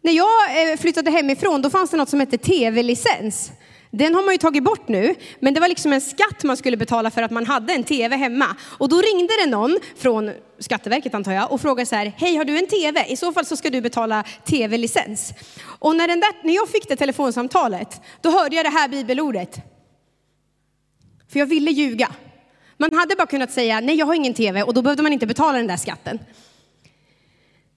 När 0.00 0.12
jag 0.12 0.70
eh, 0.72 0.76
flyttade 0.76 1.10
hemifrån 1.10 1.62
då 1.62 1.70
fanns 1.70 1.90
det 1.90 1.96
något 1.96 2.08
som 2.08 2.20
hette 2.20 2.38
tv-licens. 2.38 3.52
Den 3.96 4.14
har 4.14 4.22
man 4.22 4.34
ju 4.34 4.38
tagit 4.38 4.64
bort 4.64 4.88
nu, 4.88 5.14
men 5.40 5.54
det 5.54 5.60
var 5.60 5.68
liksom 5.68 5.92
en 5.92 6.00
skatt 6.00 6.44
man 6.44 6.56
skulle 6.56 6.76
betala 6.76 7.10
för 7.10 7.22
att 7.22 7.30
man 7.30 7.46
hade 7.46 7.72
en 7.72 7.84
tv 7.84 8.16
hemma. 8.16 8.56
Och 8.62 8.88
då 8.88 8.96
ringde 8.96 9.32
det 9.44 9.50
någon 9.50 9.78
från 9.96 10.32
Skatteverket 10.58 11.14
antar 11.14 11.32
jag 11.32 11.52
och 11.52 11.60
frågade 11.60 11.86
så 11.86 11.96
här, 11.96 12.12
hej 12.16 12.36
har 12.36 12.44
du 12.44 12.58
en 12.58 12.66
tv? 12.66 13.06
I 13.08 13.16
så 13.16 13.32
fall 13.32 13.46
så 13.46 13.56
ska 13.56 13.70
du 13.70 13.80
betala 13.80 14.24
tv-licens. 14.44 15.32
Och 15.64 15.96
när, 15.96 16.08
den 16.08 16.20
där, 16.20 16.30
när 16.42 16.54
jag 16.54 16.68
fick 16.68 16.88
det 16.88 16.96
telefonsamtalet, 16.96 18.00
då 18.20 18.30
hörde 18.30 18.56
jag 18.56 18.64
det 18.64 18.70
här 18.70 18.88
bibelordet. 18.88 19.56
För 21.28 21.38
jag 21.38 21.46
ville 21.46 21.70
ljuga. 21.70 22.10
Man 22.76 22.94
hade 22.94 23.16
bara 23.16 23.26
kunnat 23.26 23.52
säga, 23.52 23.80
nej 23.80 23.96
jag 23.96 24.06
har 24.06 24.14
ingen 24.14 24.34
tv 24.34 24.62
och 24.62 24.74
då 24.74 24.82
behövde 24.82 25.02
man 25.02 25.12
inte 25.12 25.26
betala 25.26 25.58
den 25.58 25.66
där 25.66 25.76
skatten. 25.76 26.18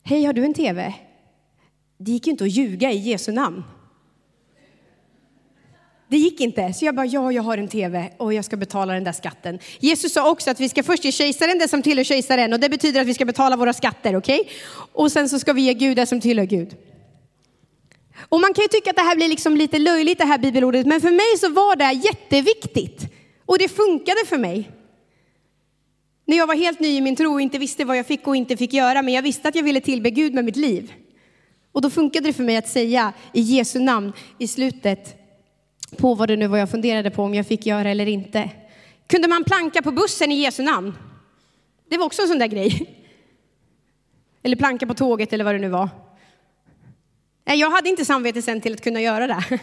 Hej, 0.04 0.26
har 0.26 0.34
du 0.34 0.46
en 0.46 0.54
tv? 0.54 0.94
Det 1.98 2.12
gick 2.12 2.28
ju 2.28 2.32
inte 2.32 2.44
att 2.44 2.52
ljuga 2.52 2.92
i 2.92 2.98
Jesu 2.98 3.32
namn. 3.32 3.64
Det 6.10 6.18
gick 6.18 6.42
inte, 6.42 6.74
så 6.74 6.86
jag 6.86 6.96
bara, 6.96 7.06
ja, 7.06 7.32
jag 7.32 7.44
har 7.44 7.58
en 7.58 7.68
tv 7.68 8.12
och 8.18 8.34
jag 8.34 8.46
ska 8.46 8.58
betala 8.58 8.94
den 8.94 9.04
där 9.04 9.12
skatten. 9.12 9.60
Jesus 9.80 10.14
sa 10.14 10.30
också 10.30 10.52
att 10.52 10.60
vi 10.60 10.70
ska 10.70 10.84
först 10.84 11.06
ge 11.06 11.12
kejsaren 11.12 11.58
det 11.58 11.68
som 11.68 11.82
tillhör 11.82 12.04
kejsaren 12.04 12.54
och 12.54 12.60
det 12.60 12.70
betyder 12.70 13.02
att 13.02 13.08
vi 13.08 13.14
ska 13.14 13.26
betala 13.26 13.56
våra 13.56 13.74
skatter, 13.74 14.16
okej? 14.16 14.40
Okay? 14.40 14.54
Och 14.94 15.12
sen 15.12 15.30
så 15.30 15.40
ska 15.40 15.54
vi 15.54 15.62
ge 15.62 15.74
Gud 15.74 15.98
det 15.98 16.06
som 16.06 16.22
tillhör 16.22 16.46
Gud. 16.46 16.76
Och 18.30 18.40
man 18.40 18.54
kan 18.54 18.62
ju 18.62 18.68
tycka 18.68 18.90
att 18.90 18.96
det 18.96 19.02
här 19.02 19.16
blir 19.16 19.28
liksom 19.28 19.58
lite 19.58 19.80
löjligt 19.80 20.18
det 20.18 20.26
här 20.26 20.38
bibelordet, 20.38 20.88
men 20.88 21.02
för 21.02 21.12
mig 21.12 21.38
så 21.40 21.50
var 21.50 21.76
det 21.76 21.92
jätteviktigt. 21.92 23.02
Och 23.46 23.58
det 23.60 23.68
funkade 23.68 24.26
för 24.26 24.38
mig. 24.38 24.72
När 26.26 26.38
jag 26.38 26.48
var 26.48 26.56
helt 26.56 26.80
ny 26.80 26.98
i 26.98 27.02
min 27.02 27.16
tro 27.16 27.34
och 27.34 27.42
inte 27.42 27.58
visste 27.58 27.86
vad 27.86 27.98
jag 27.98 28.06
fick 28.06 28.28
och 28.28 28.36
inte 28.36 28.58
fick 28.58 28.74
göra, 28.74 29.02
men 29.02 29.14
jag 29.14 29.22
visste 29.22 29.48
att 29.48 29.56
jag 29.56 29.64
ville 29.64 29.82
tillbe 29.82 30.10
Gud 30.10 30.34
med 30.34 30.46
mitt 30.46 30.56
liv. 30.56 30.94
Och 31.72 31.82
då 31.82 31.90
funkade 31.90 32.28
det 32.30 32.34
för 32.34 32.44
mig 32.44 32.58
att 32.58 32.68
säga 32.68 33.14
i 33.34 33.42
Jesu 33.42 33.80
namn 33.80 34.14
i 34.40 34.48
slutet 34.48 35.17
på 35.96 36.16
vad 36.16 36.28
det 36.28 36.36
nu 36.36 36.48
var 36.48 36.58
jag 36.58 36.70
funderade 36.70 37.10
på 37.10 37.24
om 37.24 37.34
jag 37.34 37.48
fick 37.48 37.66
göra 37.66 37.90
eller 37.90 38.08
inte. 38.08 38.50
Kunde 39.08 39.28
man 39.28 39.44
planka 39.44 39.82
på 39.82 39.92
bussen 39.92 40.32
i 40.32 40.36
Jesu 40.36 40.64
namn? 40.64 40.94
Det 41.90 41.98
var 41.98 42.06
också 42.06 42.22
en 42.22 42.28
sån 42.28 42.40
där 42.40 42.48
grej. 42.48 42.94
Eller 44.44 44.56
planka 44.56 44.88
på 44.88 44.94
tåget 44.94 45.34
eller 45.34 45.44
vad 45.44 45.56
det 45.56 45.60
nu 45.60 45.70
var. 45.70 45.90
Jag 47.46 47.70
hade 47.70 47.90
inte 47.90 48.06
samvete 48.06 48.42
sen 48.42 48.62
till 48.62 48.74
att 48.74 48.82
kunna 48.82 49.02
göra 49.02 49.28
det. 49.28 49.44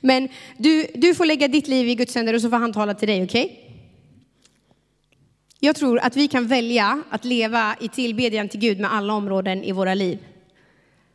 Men 0.00 0.28
du, 0.56 0.86
du 0.94 1.14
får 1.14 1.24
lägga 1.24 1.48
ditt 1.48 1.68
liv 1.68 1.88
i 1.88 1.94
Guds 1.94 2.14
händer 2.14 2.34
och 2.34 2.40
så 2.40 2.50
får 2.50 2.56
han 2.56 2.72
tala 2.72 2.94
till 2.94 3.08
dig, 3.08 3.24
okej? 3.24 3.44
Okay? 3.44 3.66
Jag 5.60 5.76
tror 5.76 5.98
att 5.98 6.16
vi 6.16 6.28
kan 6.28 6.46
välja 6.46 7.02
att 7.10 7.24
leva 7.24 7.76
i 7.80 7.88
tillbedjan 7.88 8.48
till 8.48 8.60
Gud 8.60 8.80
med 8.80 8.92
alla 8.92 9.12
områden 9.12 9.64
i 9.64 9.72
våra 9.72 9.94
liv. 9.94 10.18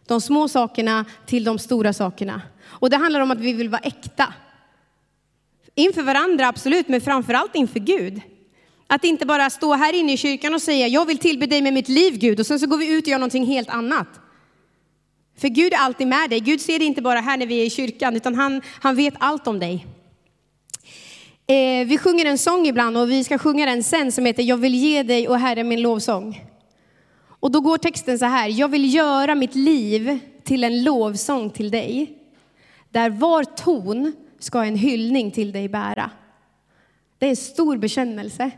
De 0.08 0.22
små 0.22 0.48
sakerna 0.48 1.06
till 1.26 1.44
de 1.44 1.60
stora 1.60 1.94
sakerna. 1.94 2.42
Och 2.64 2.90
det 2.90 2.98
handlar 2.98 3.20
om 3.20 3.32
att 3.32 3.40
vi 3.40 3.54
vill 3.54 3.70
vara 3.70 3.82
äkta. 3.82 4.34
Inför 5.76 6.02
varandra, 6.02 6.48
absolut, 6.48 6.88
men 6.88 7.02
framförallt 7.02 7.56
inför 7.56 7.80
Gud. 7.80 8.22
Att 8.88 9.04
inte 9.04 9.26
bara 9.26 9.50
stå 9.50 9.74
här 9.74 9.94
inne 9.94 10.14
i 10.14 10.18
kyrkan 10.18 10.54
och 10.54 10.62
säga, 10.62 10.88
jag 10.88 11.06
vill 11.06 11.18
tillbe 11.18 11.46
dig 11.46 11.62
med 11.62 11.74
mitt 11.74 11.90
liv 11.90 12.18
Gud, 12.18 12.40
och 12.40 12.46
sen 12.46 12.60
så 12.60 12.68
går 12.68 12.78
vi 12.78 12.94
ut 12.94 13.04
och 13.04 13.08
gör 13.08 13.18
någonting 13.18 13.46
helt 13.46 13.70
annat. 13.70 14.08
För 15.38 15.48
Gud 15.48 15.74
är 15.74 15.78
alltid 15.78 16.08
med 16.08 16.30
dig. 16.30 16.40
Gud 16.40 16.62
ser 16.62 16.80
dig 16.80 16.88
inte 16.88 17.02
bara 17.02 17.20
här 17.20 17.38
när 17.38 17.46
vi 17.46 17.62
är 17.62 17.66
i 17.66 17.70
kyrkan, 17.70 18.16
utan 18.16 18.36
han, 18.36 18.62
han 18.82 18.96
vet 18.96 19.14
allt 19.20 19.48
om 19.48 19.60
dig. 19.60 19.86
Eh, 21.48 21.88
vi 21.88 21.98
sjunger 21.98 22.26
en 22.26 22.38
sång 22.38 22.68
ibland 22.68 22.98
och 22.98 23.12
vi 23.12 23.24
ska 23.24 23.38
sjunga 23.38 23.66
den 23.66 23.84
sen 23.84 24.12
som 24.12 24.26
heter 24.26 24.44
Jag 24.44 24.58
vill 24.58 24.76
ge 24.76 25.04
dig 25.04 25.28
och 25.28 25.40
Herre 25.40 25.64
min 25.64 25.82
lovsång. 25.82 26.51
Och 27.42 27.52
då 27.52 27.62
går 27.62 27.78
texten 27.78 28.20
så 28.20 28.26
här, 28.26 28.48
jag 28.48 28.68
vill 28.68 28.94
göra 28.94 29.36
mitt 29.36 29.56
liv 29.56 30.20
till 30.44 30.64
en 30.64 30.84
lovsång 30.84 31.50
till 31.50 31.72
dig. 31.72 32.18
Där 32.90 33.10
var 33.10 33.44
ton 33.44 34.14
ska 34.40 34.64
en 34.64 34.76
hyllning 34.76 35.32
till 35.32 35.52
dig 35.52 35.70
bära. 35.70 36.12
Det 37.18 37.26
är 37.26 37.30
en 37.30 37.36
stor 37.36 37.78
bekännelse. 37.78 38.52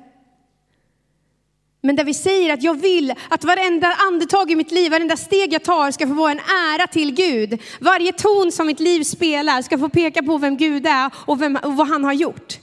Men 1.81 1.95
där 1.95 2.03
vi 2.03 2.13
säger 2.13 2.53
att 2.53 2.63
jag 2.63 2.73
vill 2.73 3.13
att 3.29 3.43
varenda 3.43 3.93
andetag 4.07 4.51
i 4.51 4.55
mitt 4.55 4.71
liv, 4.71 4.91
varenda 4.91 5.17
steg 5.17 5.53
jag 5.53 5.63
tar 5.63 5.91
ska 5.91 6.07
få 6.07 6.13
vara 6.13 6.31
en 6.31 6.39
ära 6.39 6.87
till 6.87 7.13
Gud. 7.15 7.61
Varje 7.81 8.11
ton 8.11 8.51
som 8.51 8.67
mitt 8.67 8.79
liv 8.79 9.03
spelar 9.03 9.61
ska 9.61 9.77
få 9.77 9.89
peka 9.89 10.23
på 10.23 10.37
vem 10.37 10.57
Gud 10.57 10.87
är 10.87 11.11
och, 11.25 11.41
vem, 11.41 11.55
och 11.63 11.77
vad 11.77 11.87
han 11.87 12.03
har 12.03 12.13
gjort. 12.13 12.59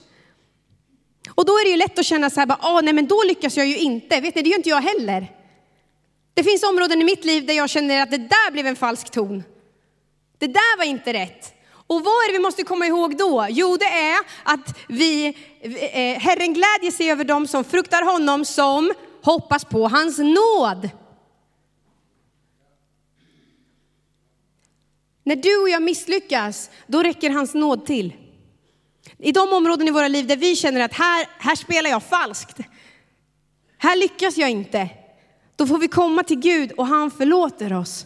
Och 1.29 1.45
då 1.45 1.51
är 1.51 1.65
det 1.65 1.71
ju 1.71 1.77
lätt 1.77 1.99
att 1.99 2.05
känna 2.05 2.29
så 2.29 2.39
här, 2.39 2.47
bara, 2.47 2.59
ah, 2.61 2.81
nej 2.81 2.93
men 2.93 3.07
då 3.07 3.23
lyckas 3.27 3.57
jag 3.57 3.67
ju 3.67 3.77
inte. 3.77 4.21
Vet 4.21 4.35
ni, 4.35 4.41
det 4.41 4.49
gör 4.49 4.57
inte 4.57 4.69
jag 4.69 4.81
heller. 4.81 5.40
Det 6.41 6.45
finns 6.45 6.63
områden 6.63 7.01
i 7.01 7.03
mitt 7.03 7.25
liv 7.25 7.45
där 7.45 7.53
jag 7.53 7.69
känner 7.69 8.01
att 8.01 8.11
det 8.11 8.17
där 8.17 8.51
blev 8.51 8.67
en 8.67 8.75
falsk 8.75 9.09
ton. 9.09 9.43
Det 10.37 10.47
där 10.47 10.77
var 10.77 10.85
inte 10.85 11.13
rätt. 11.13 11.53
Och 11.71 12.03
vad 12.03 12.13
är 12.13 12.27
det 12.27 12.37
vi 12.37 12.43
måste 12.43 12.63
komma 12.63 12.85
ihåg 12.85 13.17
då? 13.17 13.47
Jo, 13.49 13.77
det 13.77 13.85
är 13.85 14.17
att 14.43 14.77
vi, 14.87 15.27
eh, 15.61 16.19
Herren 16.19 16.53
glädjer 16.53 16.91
sig 16.91 17.11
över 17.11 17.23
dem 17.23 17.47
som 17.47 17.63
fruktar 17.63 18.01
honom, 18.01 18.45
som 18.45 18.93
hoppas 19.23 19.65
på 19.65 19.87
hans 19.87 20.17
nåd. 20.17 20.89
När 25.23 25.35
du 25.35 25.61
och 25.61 25.69
jag 25.69 25.83
misslyckas, 25.83 26.69
då 26.87 27.03
räcker 27.03 27.29
hans 27.29 27.53
nåd 27.53 27.85
till. 27.85 28.13
I 29.17 29.31
de 29.31 29.53
områden 29.53 29.87
i 29.87 29.91
våra 29.91 30.07
liv 30.07 30.27
där 30.27 30.37
vi 30.37 30.55
känner 30.55 30.81
att 30.81 30.93
här, 30.93 31.27
här 31.39 31.55
spelar 31.55 31.89
jag 31.89 32.03
falskt. 32.03 32.57
Här 33.77 33.95
lyckas 33.95 34.37
jag 34.37 34.49
inte. 34.49 34.89
Då 35.61 35.67
får 35.67 35.79
vi 35.79 35.87
komma 35.87 36.23
till 36.23 36.39
Gud 36.39 36.71
och 36.71 36.87
han 36.87 37.11
förlåter 37.11 37.73
oss. 37.73 38.05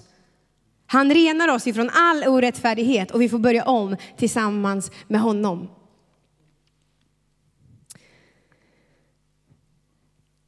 Han 0.86 1.14
renar 1.14 1.48
oss 1.48 1.68
ifrån 1.68 1.90
all 1.94 2.24
orättfärdighet 2.24 3.12
och 3.12 3.22
vi 3.22 3.30
får 3.30 3.40
börja 3.40 3.64
om 3.64 3.96
tillsammans 4.18 4.92
med 5.08 5.22
honom. 5.22 5.68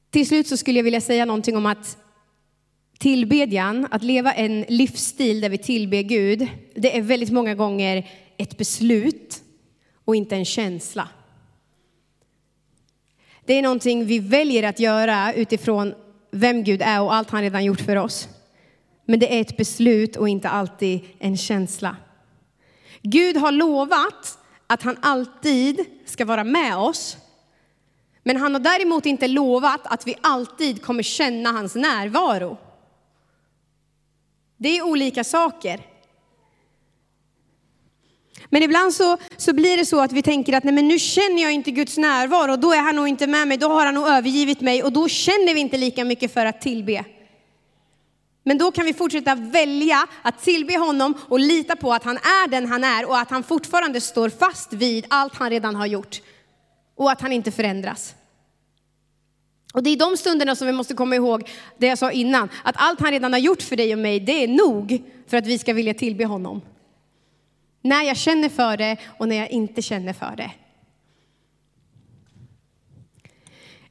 Till 0.09 0.27
slut 0.27 0.47
så 0.47 0.57
skulle 0.57 0.79
jag 0.79 0.83
vilja 0.83 1.01
säga 1.01 1.25
någonting 1.25 1.57
om 1.57 1.65
att 1.65 1.97
tillbedjan, 2.99 3.87
att 3.91 4.03
leva 4.03 4.33
en 4.33 4.61
livsstil 4.61 5.41
där 5.41 5.49
vi 5.49 5.57
tillber 5.57 6.01
Gud, 6.01 6.47
det 6.75 6.97
är 6.97 7.01
väldigt 7.01 7.31
många 7.31 7.55
gånger 7.55 8.09
ett 8.37 8.57
beslut 8.57 9.43
och 10.05 10.15
inte 10.15 10.35
en 10.35 10.45
känsla. 10.45 11.09
Det 13.45 13.53
är 13.53 13.61
någonting 13.61 14.05
vi 14.05 14.19
väljer 14.19 14.63
att 14.63 14.79
göra 14.79 15.33
utifrån 15.33 15.93
vem 16.31 16.63
Gud 16.63 16.81
är 16.81 17.01
och 17.01 17.13
allt 17.13 17.29
han 17.29 17.41
redan 17.41 17.65
gjort 17.65 17.81
för 17.81 17.95
oss. 17.95 18.27
Men 19.05 19.19
det 19.19 19.37
är 19.37 19.41
ett 19.41 19.57
beslut 19.57 20.15
och 20.15 20.29
inte 20.29 20.49
alltid 20.49 21.01
en 21.19 21.37
känsla. 21.37 21.95
Gud 23.01 23.37
har 23.37 23.51
lovat 23.51 24.39
att 24.67 24.83
han 24.83 24.97
alltid 25.01 25.85
ska 26.05 26.25
vara 26.25 26.43
med 26.43 26.77
oss. 26.77 27.17
Men 28.23 28.37
han 28.37 28.53
har 28.53 28.59
däremot 28.59 29.05
inte 29.05 29.27
lovat 29.27 29.81
att 29.83 30.07
vi 30.07 30.15
alltid 30.21 30.81
kommer 30.81 31.03
känna 31.03 31.51
hans 31.51 31.75
närvaro. 31.75 32.57
Det 34.57 34.77
är 34.77 34.81
olika 34.81 35.23
saker. 35.23 35.96
Men 38.50 38.63
ibland 38.63 38.93
så, 38.93 39.17
så 39.38 39.54
blir 39.54 39.78
det 39.78 39.86
så 39.86 40.00
att 40.00 40.12
vi 40.12 40.21
tänker 40.21 40.54
att 40.54 40.63
nej 40.63 40.73
men 40.73 40.88
nu 40.88 41.00
känner 41.00 41.43
jag 41.43 41.52
inte 41.52 41.71
Guds 41.71 41.97
närvaro, 41.97 42.56
då 42.56 42.73
är 42.73 42.82
han 42.82 42.95
nog 42.95 43.08
inte 43.08 43.28
med 43.28 43.47
mig, 43.47 43.58
då 43.58 43.69
har 43.69 43.86
han 43.86 43.95
nog 43.95 44.08
övergivit 44.08 44.62
mig 44.62 44.84
och 44.84 44.91
då 44.91 45.08
känner 45.08 45.54
vi 45.54 45.60
inte 45.60 45.78
lika 45.78 46.06
mycket 46.06 46.34
för 46.34 46.45
att 46.45 46.62
tillbe. 46.62 47.06
Men 48.43 48.58
då 48.58 48.71
kan 48.71 48.86
vi 48.86 48.93
fortsätta 48.93 49.36
välja 49.36 50.08
att 50.21 50.43
tillbe 50.43 50.78
honom 50.78 51.13
och 51.28 51.39
lita 51.39 51.76
på 51.76 51.93
att 51.93 52.04
han 52.04 52.17
är 52.17 52.47
den 52.47 52.65
han 52.65 52.84
är 52.84 53.06
och 53.06 53.17
att 53.17 53.30
han 53.30 53.43
fortfarande 53.43 54.02
står 54.02 54.30
fast 54.30 54.73
vid 54.73 55.06
allt 55.10 55.36
han 55.36 55.50
redan 55.50 55.76
har 55.76 55.86
gjort. 55.86 56.21
och 56.95 57.12
att 57.12 57.21
han 57.21 57.32
inte 57.32 57.52
förändras. 57.52 58.15
Och 59.73 59.84
det 59.84 59.89
är 59.89 59.97
de 59.97 60.17
stunderna 60.17 60.56
som 60.56 60.67
vi 60.67 60.73
måste 60.73 60.93
komma 60.93 61.15
ihåg, 61.15 61.50
det 61.78 61.88
jag 61.88 61.97
sa 61.97 62.12
innan, 62.12 62.50
att 62.63 62.76
allt 62.78 63.00
han 63.00 63.12
redan 63.12 63.34
har 63.34 63.39
gjort 63.39 63.62
för 63.62 63.76
dig 63.76 63.93
och 63.93 64.00
mig, 64.00 64.19
det 64.19 64.43
är 64.43 64.47
nog 64.47 65.04
för 65.28 65.38
att 65.38 65.47
vi 65.47 65.60
ska 65.60 65.73
vilja 65.73 65.93
tillbe 65.93 66.26
honom. 66.26 66.62
När 67.88 68.04
jag 68.04 68.17
känner 68.17 68.50
för 68.50 68.78
det 68.78 68.97
och 69.17 69.28
när 69.28 69.36
jag 69.36 69.50
inte 69.50 69.82
känner 69.82 70.13
för 70.13 70.36
det. 70.38 70.52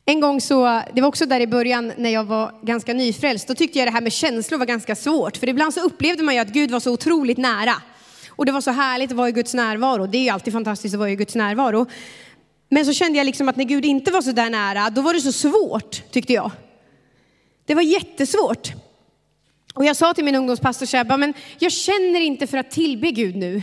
En 0.05 0.21
gång 0.21 0.41
så, 0.41 0.83
det 0.95 1.01
var 1.01 1.09
också 1.09 1.27
där 1.27 1.41
i 1.41 1.47
början 1.47 1.93
när 1.97 2.11
jag 2.11 2.25
var 2.25 2.55
ganska 2.63 2.95
nyfrälst, 2.95 3.49
då 3.49 3.55
tyckte 3.55 3.79
jag 3.79 3.89
det 3.89 3.93
här 3.93 4.01
med 4.01 4.13
känslor 4.13 4.59
var 4.59 4.67
ganska 4.67 4.97
svårt. 4.97 5.37
För 5.37 5.49
ibland 5.49 5.75
så 5.75 5.81
upplevde 5.81 6.23
man 6.23 6.35
ju 6.35 6.41
att 6.41 6.49
Gud 6.49 6.71
var 6.71 6.81
så 6.81 6.93
otroligt 6.93 7.39
nära. 7.39 7.75
Och 8.29 8.47
det 8.47 8.53
var 8.53 8.61
så 8.61 8.71
härligt 8.71 9.11
att 9.11 9.17
vara 9.17 9.29
i 9.29 9.33
Guds 9.33 9.55
närvaro. 9.55 10.07
Det 10.07 10.19
är 10.19 10.23
ju 10.23 10.29
alltid 10.29 10.53
fantastiskt 10.53 10.95
att 10.95 10.99
vara 10.99 11.11
i 11.11 11.17
Guds 11.17 11.35
närvaro. 11.35 11.87
Men 12.69 12.87
så 12.87 12.93
kände 12.93 13.19
jag 13.19 13.25
liksom 13.25 13.49
att 13.49 13.57
när 13.57 13.65
Gud 13.65 13.85
inte 13.85 14.11
var 14.11 14.23
så 14.23 14.33
där 14.33 14.51
nära, 14.51 14.91
då 14.91 15.03
var 15.03 15.15
det 15.15 15.21
så 15.21 15.33
svårt, 15.33 16.03
tyckte 16.11 16.33
jag. 16.33 16.51
Det 17.67 17.75
var 17.75 17.83
jättesvårt. 17.83 18.73
Och 19.75 19.85
jag 19.85 19.97
sa 19.97 20.15
till 20.15 20.25
min 20.25 20.35
ungdomspastor 20.35 20.87
så 20.87 20.97
här, 20.97 21.17
men 21.17 21.35
jag 21.59 21.73
känner 21.73 22.21
inte 22.21 22.47
för 22.47 22.59
att 22.59 22.71
tillbe 22.71 23.11
Gud 23.11 23.37
nu. 23.37 23.63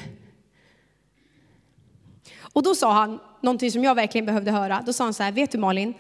Och 2.54 2.64
då 2.64 2.76
sa 2.76 2.94
han 2.94 3.20
någonting 3.42 3.72
som 3.72 3.84
jag 3.84 3.96
verkligen 3.96 4.26
behövde 4.26 4.52
höra. 4.52 4.84
Då 4.86 4.94
sa 4.94 5.04
han 5.04 5.14
så 5.14 5.24
här, 5.24 5.32
vet 5.32 5.52
du 5.52 5.58
Malin, 5.58 5.94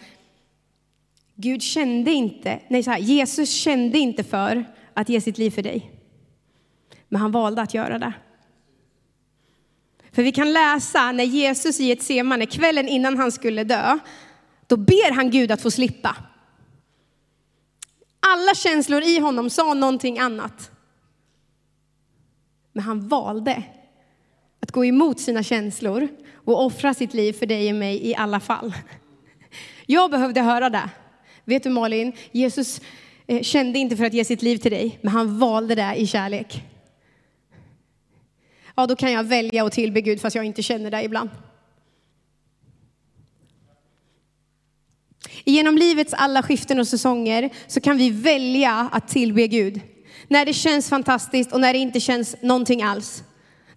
Gud 1.35 1.61
kände 1.61 2.11
inte, 2.11 2.59
nej 2.67 2.83
så 2.83 2.91
här, 2.91 2.99
Jesus 2.99 3.49
kände 3.49 3.97
inte 3.97 4.23
för 4.23 4.65
att 4.93 5.09
ge 5.09 5.21
sitt 5.21 5.37
liv 5.37 5.51
för 5.51 5.61
dig. 5.61 5.91
Men 7.09 7.21
han 7.21 7.31
valde 7.31 7.61
att 7.61 7.73
göra 7.73 7.99
det. 7.99 8.13
För 10.11 10.23
vi 10.23 10.31
kan 10.31 10.53
läsa 10.53 11.11
när 11.11 11.23
Jesus 11.23 11.79
i 11.79 11.91
ett 11.91 12.03
semane, 12.03 12.45
kvällen 12.45 12.87
innan 12.87 13.17
han 13.17 13.31
skulle 13.31 13.63
dö, 13.63 13.99
då 14.67 14.77
ber 14.77 15.11
han 15.11 15.31
Gud 15.31 15.51
att 15.51 15.61
få 15.61 15.71
slippa. 15.71 16.15
Alla 18.19 18.53
känslor 18.55 19.01
i 19.01 19.19
honom 19.19 19.49
sa 19.49 19.73
någonting 19.73 20.19
annat. 20.19 20.71
Men 22.71 22.83
han 22.83 23.07
valde 23.07 23.63
att 24.63 24.71
gå 24.71 24.85
emot 24.85 25.19
sina 25.19 25.43
känslor 25.43 26.07
och 26.35 26.65
offra 26.65 26.93
sitt 26.93 27.13
liv 27.13 27.33
för 27.33 27.45
dig 27.45 27.69
och 27.69 27.75
mig 27.75 28.07
i 28.07 28.15
alla 28.15 28.39
fall. 28.39 28.73
Jag 29.85 30.11
behövde 30.11 30.41
höra 30.41 30.69
det. 30.69 30.89
Vet 31.45 31.63
du 31.63 31.69
Malin, 31.69 32.13
Jesus 32.31 32.81
eh, 33.27 33.41
kände 33.41 33.79
inte 33.79 33.97
för 33.97 34.05
att 34.05 34.13
ge 34.13 34.25
sitt 34.25 34.41
liv 34.41 34.57
till 34.57 34.71
dig, 34.71 34.99
men 35.01 35.13
han 35.13 35.39
valde 35.39 35.75
det 35.75 35.95
i 35.95 36.07
kärlek. 36.07 36.63
Ja, 38.75 38.87
då 38.87 38.95
kan 38.95 39.11
jag 39.11 39.23
välja 39.23 39.65
att 39.65 39.73
tillbe 39.73 40.01
Gud 40.01 40.21
fast 40.21 40.35
jag 40.35 40.45
inte 40.45 40.63
känner 40.63 40.91
det 40.91 41.03
ibland. 41.03 41.29
Genom 45.43 45.77
livets 45.77 46.13
alla 46.13 46.43
skiften 46.43 46.79
och 46.79 46.87
säsonger 46.87 47.49
så 47.67 47.81
kan 47.81 47.97
vi 47.97 48.09
välja 48.09 48.89
att 48.91 49.07
tillbe 49.07 49.47
Gud. 49.47 49.81
När 50.27 50.45
det 50.45 50.53
känns 50.53 50.89
fantastiskt 50.89 51.51
och 51.51 51.59
när 51.59 51.73
det 51.73 51.79
inte 51.79 51.99
känns 51.99 52.35
någonting 52.41 52.83
alls. 52.83 53.23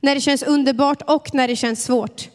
När 0.01 0.15
det 0.15 0.21
känns 0.21 0.43
underbart 0.43 1.03
och 1.03 1.35
när 1.35 1.49
det 1.49 1.57
känns 1.57 1.85
svårt. 1.85 2.29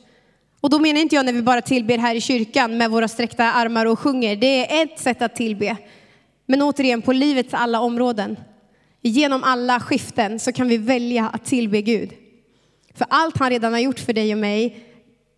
Och 0.62 0.69
då 0.69 0.80
menar 0.80 1.02
inte 1.02 1.15
jag 1.15 1.26
när 1.26 1.34
vi 1.34 1.41
bara 1.41 1.62
tillber 1.62 1.97
här 1.97 2.15
i 2.15 2.21
kyrkan 2.21 2.78
med 2.78 2.91
våra 2.91 3.08
sträckta 3.08 3.43
armar 3.43 3.86
och 3.86 4.00
sjunger. 4.00 4.36
Det 4.36 4.82
är 4.82 4.84
ett 4.84 5.00
sätt 5.00 5.21
att 5.21 5.36
tillbe. 5.36 5.78
Men 6.45 6.62
återigen, 6.62 7.02
på 7.02 7.13
livets 7.13 7.54
alla 7.54 7.80
områden, 7.80 8.38
genom 9.02 9.43
alla 9.43 9.80
skiften 9.80 10.39
så 10.39 10.52
kan 10.52 10.67
vi 10.67 10.78
välja 10.78 11.30
att 11.30 11.45
tillbe 11.45 11.82
Gud. 11.82 12.13
För 12.93 13.08
allt 13.10 13.38
han 13.38 13.50
redan 13.50 13.74
har 13.74 13.80
gjort 13.80 14.00
för 14.00 14.13
dig 14.13 14.34
och 14.34 14.39
mig, 14.39 14.86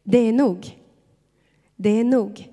det 0.04 0.18
är 0.18 0.32
nog. 0.32 0.78
Det 1.76 1.90
är 1.90 2.04
nog. 2.04 2.50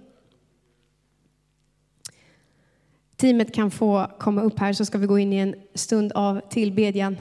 Teamet 3.16 3.54
kan 3.54 3.70
få 3.70 4.10
komma 4.18 4.42
upp 4.42 4.58
här 4.58 4.72
så 4.72 4.84
ska 4.84 4.98
vi 4.98 5.06
gå 5.06 5.18
in 5.18 5.32
i 5.32 5.36
en 5.36 5.54
stund 5.74 6.12
av 6.12 6.40
tillbedjan. 6.50 7.16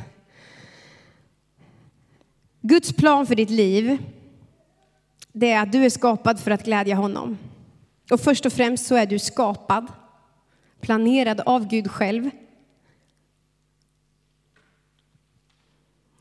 Guds 2.70 2.94
plan 2.94 3.28
för 3.28 3.36
ditt 3.36 3.50
liv, 3.50 3.98
det 5.32 5.52
är 5.52 5.62
att 5.62 5.72
du 5.72 5.86
är 5.86 5.90
skapad 5.90 6.40
för 6.40 6.52
att 6.52 6.66
glädja 6.66 6.96
honom. 6.96 7.38
Och 8.12 8.22
först 8.22 8.46
och 8.46 8.54
främst 8.54 8.86
så 8.88 8.96
är 8.96 9.06
du 9.06 9.20
skapad, 9.20 9.88
planerad 10.82 11.42
av 11.42 11.68
Gud 11.68 11.92
själv. 11.92 12.30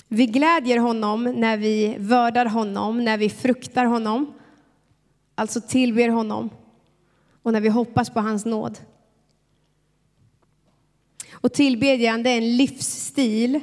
Vi 0.09 0.27
glädjer 0.27 0.79
honom 0.79 1.25
när 1.25 1.57
vi 1.57 1.97
vördar 1.99 2.47
honom, 2.47 3.05
när 3.05 3.19
vi 3.19 3.31
fruktar 3.31 3.85
honom, 3.85 4.35
alltså 5.35 5.61
tillber 5.61 6.09
honom 6.09 6.51
och 7.43 7.53
när 7.53 7.61
vi 7.61 7.69
hoppas 7.69 8.11
på 8.11 8.21
hans 8.21 8.45
nåd. 8.45 8.79
Och 11.33 11.53
tillbedjan, 11.53 12.23
det 12.23 12.31
är 12.31 12.39
en 12.39 12.57
livsstil 12.57 13.61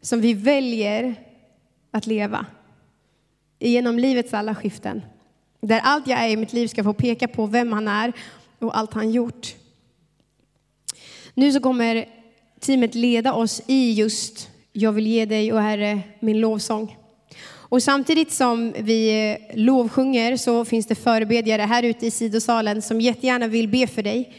som 0.00 0.20
vi 0.20 0.34
väljer 0.34 1.31
att 1.92 2.06
leva 2.06 2.46
genom 3.58 3.98
livets 3.98 4.34
alla 4.34 4.54
skiften. 4.54 5.02
Där 5.60 5.80
allt 5.84 6.06
jag 6.06 6.24
är 6.24 6.28
i 6.28 6.36
mitt 6.36 6.52
liv 6.52 6.66
ska 6.68 6.84
få 6.84 6.92
peka 6.92 7.28
på 7.28 7.46
vem 7.46 7.72
han 7.72 7.88
är 7.88 8.12
och 8.58 8.78
allt 8.78 8.94
han 8.94 9.10
gjort. 9.10 9.54
Nu 11.34 11.52
så 11.52 11.60
kommer 11.60 12.08
teamet 12.60 12.94
leda 12.94 13.32
oss 13.32 13.62
i 13.66 13.92
just 13.92 14.48
Jag 14.72 14.92
vill 14.92 15.06
ge 15.06 15.24
dig 15.24 15.52
och 15.52 15.60
Herre 15.60 16.00
min 16.20 16.40
lovsång. 16.40 16.96
Och 17.72 17.82
samtidigt 17.82 18.32
som 18.32 18.72
vi 18.78 19.30
eh, 19.30 19.56
lovsjunger 19.56 20.36
så 20.36 20.64
finns 20.64 20.86
det 20.86 20.94
förebedjare 20.94 21.62
här 21.62 21.82
ute 21.82 22.06
i 22.06 22.10
sidosalen 22.10 22.82
som 22.82 23.00
jättegärna 23.00 23.48
vill 23.48 23.68
be 23.68 23.86
för 23.86 24.02
dig. 24.02 24.32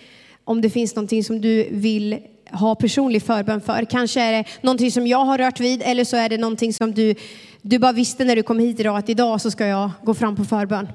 Om 0.44 0.62
det 0.62 0.70
finns 0.70 0.96
någonting 0.96 1.24
som 1.24 1.42
du 1.42 1.68
vill 1.72 2.20
ha 2.54 2.76
personlig 2.76 3.24
förbön 3.24 3.62
för. 3.62 3.86
Kanske 3.86 4.22
är 4.22 4.32
det 4.32 4.46
någonting 4.62 4.92
som 4.92 5.08
jag 5.08 5.26
har 5.26 5.38
rört 5.38 5.60
vid 5.60 5.82
eller 5.82 6.04
så 6.04 6.18
är 6.18 6.30
det 6.30 6.38
någonting 6.38 6.74
som 6.74 6.94
du, 6.94 7.16
du 7.62 7.80
bara 7.80 7.92
visste 7.92 8.26
när 8.26 8.36
du 8.36 8.44
kom 8.44 8.60
hit 8.60 8.80
idag 8.80 8.98
att 8.98 9.10
idag 9.10 9.42
så 9.42 9.52
ska 9.52 9.68
jag 9.68 9.92
gå 10.04 10.14
fram 10.14 10.36
på 10.36 10.46
förbön. 10.46 10.88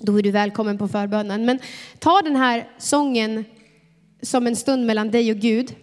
Då 0.00 0.18
är 0.18 0.22
du 0.22 0.30
välkommen 0.30 0.78
på 0.78 0.88
förbönen. 0.88 1.44
Men 1.44 1.58
ta 1.98 2.22
den 2.22 2.36
här 2.36 2.68
sången 2.78 3.44
som 4.22 4.46
en 4.46 4.56
stund 4.56 4.86
mellan 4.86 5.10
dig 5.10 5.30
och 5.30 5.36
Gud. 5.36 5.74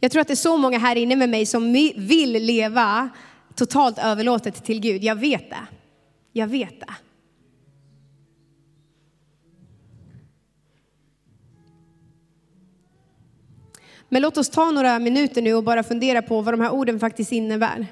Jag 0.00 0.10
tror 0.10 0.20
att 0.20 0.28
det 0.28 0.34
är 0.34 0.36
så 0.36 0.56
många 0.56 0.78
här 0.78 0.96
inne 0.96 1.16
med 1.16 1.28
mig 1.28 1.46
som 1.46 1.72
vill 1.96 2.32
leva 2.32 3.10
totalt 3.54 3.98
överlåtet 3.98 4.64
till 4.64 4.80
Gud. 4.80 5.04
Jag 5.04 5.16
vet 5.16 5.50
det. 5.50 5.66
Jag 6.32 6.46
vet 6.46 6.80
det. 6.80 6.94
Men 14.08 14.22
låt 14.22 14.36
oss 14.36 14.50
ta 14.50 14.70
några 14.70 14.98
minuter 14.98 15.42
nu 15.42 15.54
och 15.54 15.64
bara 15.64 15.82
fundera 15.82 16.22
på 16.22 16.40
vad 16.40 16.54
de 16.54 16.60
här 16.60 16.70
orden 16.70 17.00
faktiskt 17.00 17.32
innebär. 17.32 17.86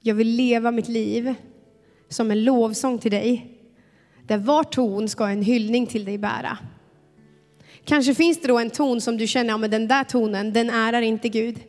Jag 0.00 0.14
vill 0.14 0.28
leva 0.28 0.70
mitt 0.70 0.88
liv 0.88 1.34
som 2.08 2.30
en 2.30 2.44
lovsång 2.44 2.98
till 2.98 3.10
dig, 3.10 3.58
där 4.26 4.38
var 4.38 4.64
ton 4.64 5.08
ska 5.08 5.28
en 5.28 5.42
hyllning 5.42 5.86
till 5.86 6.04
dig 6.04 6.18
bära. 6.18 6.58
Kanske 7.84 8.14
finns 8.14 8.40
det 8.40 8.48
då 8.48 8.58
en 8.58 8.70
ton 8.70 9.00
som 9.00 9.16
du 9.16 9.26
känner, 9.26 9.50
ja 9.50 9.56
men 9.56 9.70
den 9.70 9.88
där 9.88 10.04
tonen, 10.04 10.52
den 10.52 10.70
ärar 10.70 11.02
inte 11.02 11.28
Gud. 11.28 11.60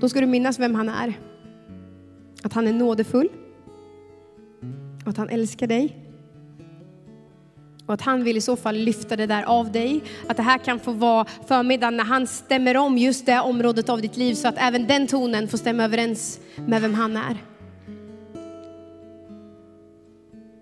Då 0.00 0.08
ska 0.08 0.20
du 0.20 0.26
minnas 0.26 0.58
vem 0.58 0.74
han 0.74 0.88
är. 0.88 1.14
Att 2.42 2.52
han 2.52 2.66
är 2.66 2.72
nådefull. 2.72 3.28
Och 5.02 5.08
att 5.08 5.16
han 5.16 5.28
älskar 5.28 5.66
dig. 5.66 6.05
Och 7.86 7.94
att 7.94 8.02
han 8.02 8.24
vill 8.24 8.36
i 8.36 8.40
så 8.40 8.56
fall 8.56 8.76
lyfta 8.76 9.16
det 9.16 9.26
där 9.26 9.42
av 9.42 9.72
dig. 9.72 10.02
Att 10.26 10.36
det 10.36 10.42
här 10.42 10.58
kan 10.58 10.80
få 10.80 10.92
vara 10.92 11.26
förmiddagen 11.46 11.96
när 11.96 12.04
han 12.04 12.26
stämmer 12.26 12.76
om 12.76 12.98
just 12.98 13.26
det 13.26 13.40
området 13.40 13.88
av 13.88 14.00
ditt 14.00 14.16
liv 14.16 14.34
så 14.34 14.48
att 14.48 14.58
även 14.58 14.86
den 14.86 15.06
tonen 15.06 15.48
får 15.48 15.58
stämma 15.58 15.84
överens 15.84 16.40
med 16.56 16.82
vem 16.82 16.94
han 16.94 17.16
är. 17.16 17.36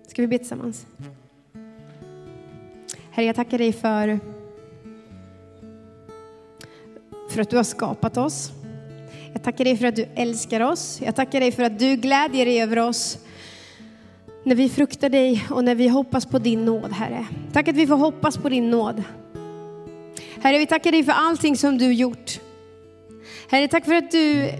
Ska 0.07 0.21
vi 0.21 0.27
be 0.27 0.37
tillsammans? 0.37 0.85
Herre, 3.11 3.25
jag 3.25 3.35
tackar 3.35 3.57
dig 3.57 3.73
för, 3.73 4.19
för 7.29 7.41
att 7.41 7.49
du 7.49 7.57
har 7.57 7.63
skapat 7.63 8.17
oss. 8.17 8.51
Jag 9.33 9.43
tackar 9.43 9.65
dig 9.65 9.77
för 9.77 9.85
att 9.85 9.95
du 9.95 10.05
älskar 10.15 10.61
oss. 10.61 11.01
Jag 11.01 11.15
tackar 11.15 11.39
dig 11.39 11.51
för 11.51 11.63
att 11.63 11.79
du 11.79 11.95
glädjer 11.95 12.45
dig 12.45 12.61
över 12.61 12.79
oss 12.79 13.17
när 14.45 14.55
vi 14.55 14.69
fruktar 14.69 15.09
dig 15.09 15.45
och 15.49 15.63
när 15.63 15.75
vi 15.75 15.87
hoppas 15.87 16.25
på 16.25 16.39
din 16.39 16.65
nåd, 16.65 16.91
Herre. 16.91 17.25
Tack 17.53 17.67
att 17.67 17.75
vi 17.75 17.87
får 17.87 17.95
hoppas 17.95 18.37
på 18.37 18.49
din 18.49 18.69
nåd. 18.69 19.03
Herre, 20.41 20.57
vi 20.57 20.65
tackar 20.65 20.91
dig 20.91 21.03
för 21.03 21.11
allting 21.11 21.57
som 21.57 21.77
du 21.77 21.93
gjort. 21.93 22.39
Herre, 23.49 23.67
tack 23.67 23.85
för 23.85 23.93
att 23.93 24.11
du 24.11 24.51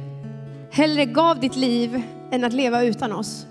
hellre 0.71 1.06
gav 1.06 1.39
ditt 1.39 1.56
liv 1.56 2.02
än 2.32 2.43
att 2.43 2.54
leva 2.54 2.84
utan 2.84 3.12
oss. 3.12 3.45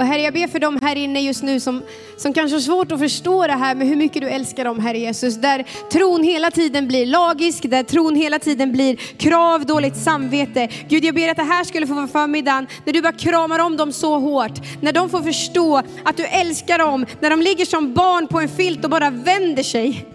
Och 0.00 0.06
Herre, 0.06 0.22
jag 0.22 0.34
ber 0.34 0.46
för 0.46 0.58
dem 0.58 0.78
här 0.82 0.96
inne 0.96 1.20
just 1.20 1.42
nu 1.42 1.60
som, 1.60 1.82
som 2.16 2.32
kanske 2.32 2.56
har 2.56 2.60
svårt 2.60 2.92
att 2.92 2.98
förstå 2.98 3.46
det 3.46 3.52
här 3.52 3.74
med 3.74 3.86
hur 3.88 3.96
mycket 3.96 4.22
du 4.22 4.28
älskar 4.28 4.64
dem, 4.64 4.80
Herre 4.80 4.98
Jesus. 4.98 5.34
Där 5.34 5.64
tron 5.92 6.24
hela 6.24 6.50
tiden 6.50 6.88
blir 6.88 7.06
lagisk, 7.06 7.70
där 7.70 7.82
tron 7.82 8.14
hela 8.14 8.38
tiden 8.38 8.72
blir 8.72 8.96
krav, 8.96 9.66
dåligt 9.66 9.96
samvete. 9.96 10.68
Gud, 10.88 11.04
jag 11.04 11.14
ber 11.14 11.28
att 11.28 11.36
det 11.36 11.42
här 11.42 11.64
skulle 11.64 11.86
få 11.86 11.94
vara 11.94 12.06
förmiddagen 12.06 12.66
när 12.84 12.92
du 12.92 13.02
bara 13.02 13.12
kramar 13.12 13.58
om 13.58 13.76
dem 13.76 13.92
så 13.92 14.18
hårt. 14.18 14.60
När 14.80 14.92
de 14.92 15.10
får 15.10 15.22
förstå 15.22 15.82
att 16.04 16.16
du 16.16 16.24
älskar 16.24 16.78
dem, 16.78 17.06
när 17.20 17.30
de 17.30 17.42
ligger 17.42 17.64
som 17.64 17.94
barn 17.94 18.26
på 18.26 18.40
en 18.40 18.48
filt 18.48 18.84
och 18.84 18.90
bara 18.90 19.10
vänder 19.10 19.62
sig. 19.62 20.06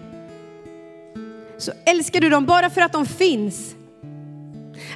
Så 1.58 1.72
älskar 1.84 2.20
du 2.20 2.28
dem 2.28 2.46
bara 2.46 2.70
för 2.70 2.80
att 2.80 2.92
de 2.92 3.06
finns. 3.06 3.74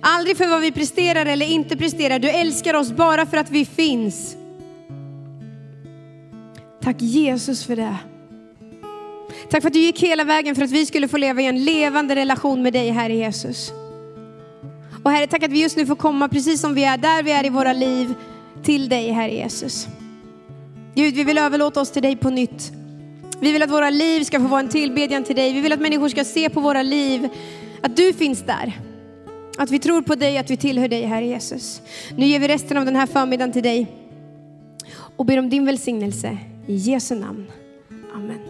Aldrig 0.00 0.36
för 0.36 0.46
vad 0.46 0.60
vi 0.60 0.72
presterar 0.72 1.26
eller 1.26 1.46
inte 1.46 1.76
presterar. 1.76 2.18
Du 2.18 2.30
älskar 2.30 2.74
oss 2.74 2.92
bara 2.92 3.26
för 3.26 3.36
att 3.36 3.50
vi 3.50 3.64
finns. 3.64 4.36
Tack 6.82 7.02
Jesus 7.02 7.64
för 7.64 7.76
det. 7.76 7.96
Tack 9.50 9.62
för 9.62 9.68
att 9.68 9.74
du 9.74 9.80
gick 9.80 10.02
hela 10.02 10.24
vägen 10.24 10.54
för 10.54 10.62
att 10.62 10.70
vi 10.70 10.86
skulle 10.86 11.08
få 11.08 11.16
leva 11.16 11.42
i 11.42 11.46
en 11.46 11.64
levande 11.64 12.16
relation 12.16 12.62
med 12.62 12.72
dig, 12.72 12.90
Herre 12.90 13.14
Jesus. 13.14 13.72
Och 15.02 15.10
Herre, 15.10 15.26
tack 15.26 15.42
att 15.42 15.50
vi 15.50 15.62
just 15.62 15.76
nu 15.76 15.86
får 15.86 15.96
komma 15.96 16.28
precis 16.28 16.60
som 16.60 16.74
vi 16.74 16.84
är, 16.84 16.98
där 16.98 17.22
vi 17.22 17.30
är 17.30 17.46
i 17.46 17.48
våra 17.48 17.72
liv, 17.72 18.14
till 18.62 18.88
dig, 18.88 19.10
Herre 19.10 19.34
Jesus. 19.34 19.88
Gud, 20.94 21.14
vi 21.14 21.24
vill 21.24 21.38
överlåta 21.38 21.80
oss 21.80 21.90
till 21.90 22.02
dig 22.02 22.16
på 22.16 22.30
nytt. 22.30 22.72
Vi 23.40 23.52
vill 23.52 23.62
att 23.62 23.70
våra 23.70 23.90
liv 23.90 24.24
ska 24.24 24.40
få 24.40 24.46
vara 24.46 24.60
en 24.60 24.68
tillbedjan 24.68 25.24
till 25.24 25.36
dig. 25.36 25.52
Vi 25.52 25.60
vill 25.60 25.72
att 25.72 25.80
människor 25.80 26.08
ska 26.08 26.24
se 26.24 26.48
på 26.48 26.60
våra 26.60 26.82
liv 26.82 27.28
att 27.80 27.96
du 27.96 28.12
finns 28.12 28.42
där. 28.42 28.80
Att 29.58 29.70
vi 29.70 29.78
tror 29.78 30.02
på 30.02 30.14
dig, 30.14 30.38
att 30.38 30.50
vi 30.50 30.56
tillhör 30.56 30.88
dig, 30.88 31.02
Herre 31.02 31.26
Jesus. 31.26 31.82
Nu 32.16 32.26
ger 32.26 32.38
vi 32.40 32.48
resten 32.48 32.76
av 32.76 32.84
den 32.84 32.96
här 32.96 33.06
förmiddagen 33.06 33.52
till 33.52 33.62
dig 33.62 33.86
och 35.16 35.24
ber 35.24 35.38
om 35.38 35.50
din 35.50 35.66
välsignelse. 35.66 36.38
I 36.70 36.78
Jesu 36.78 37.14
namn. 37.16 37.48
Amen. 38.14 38.49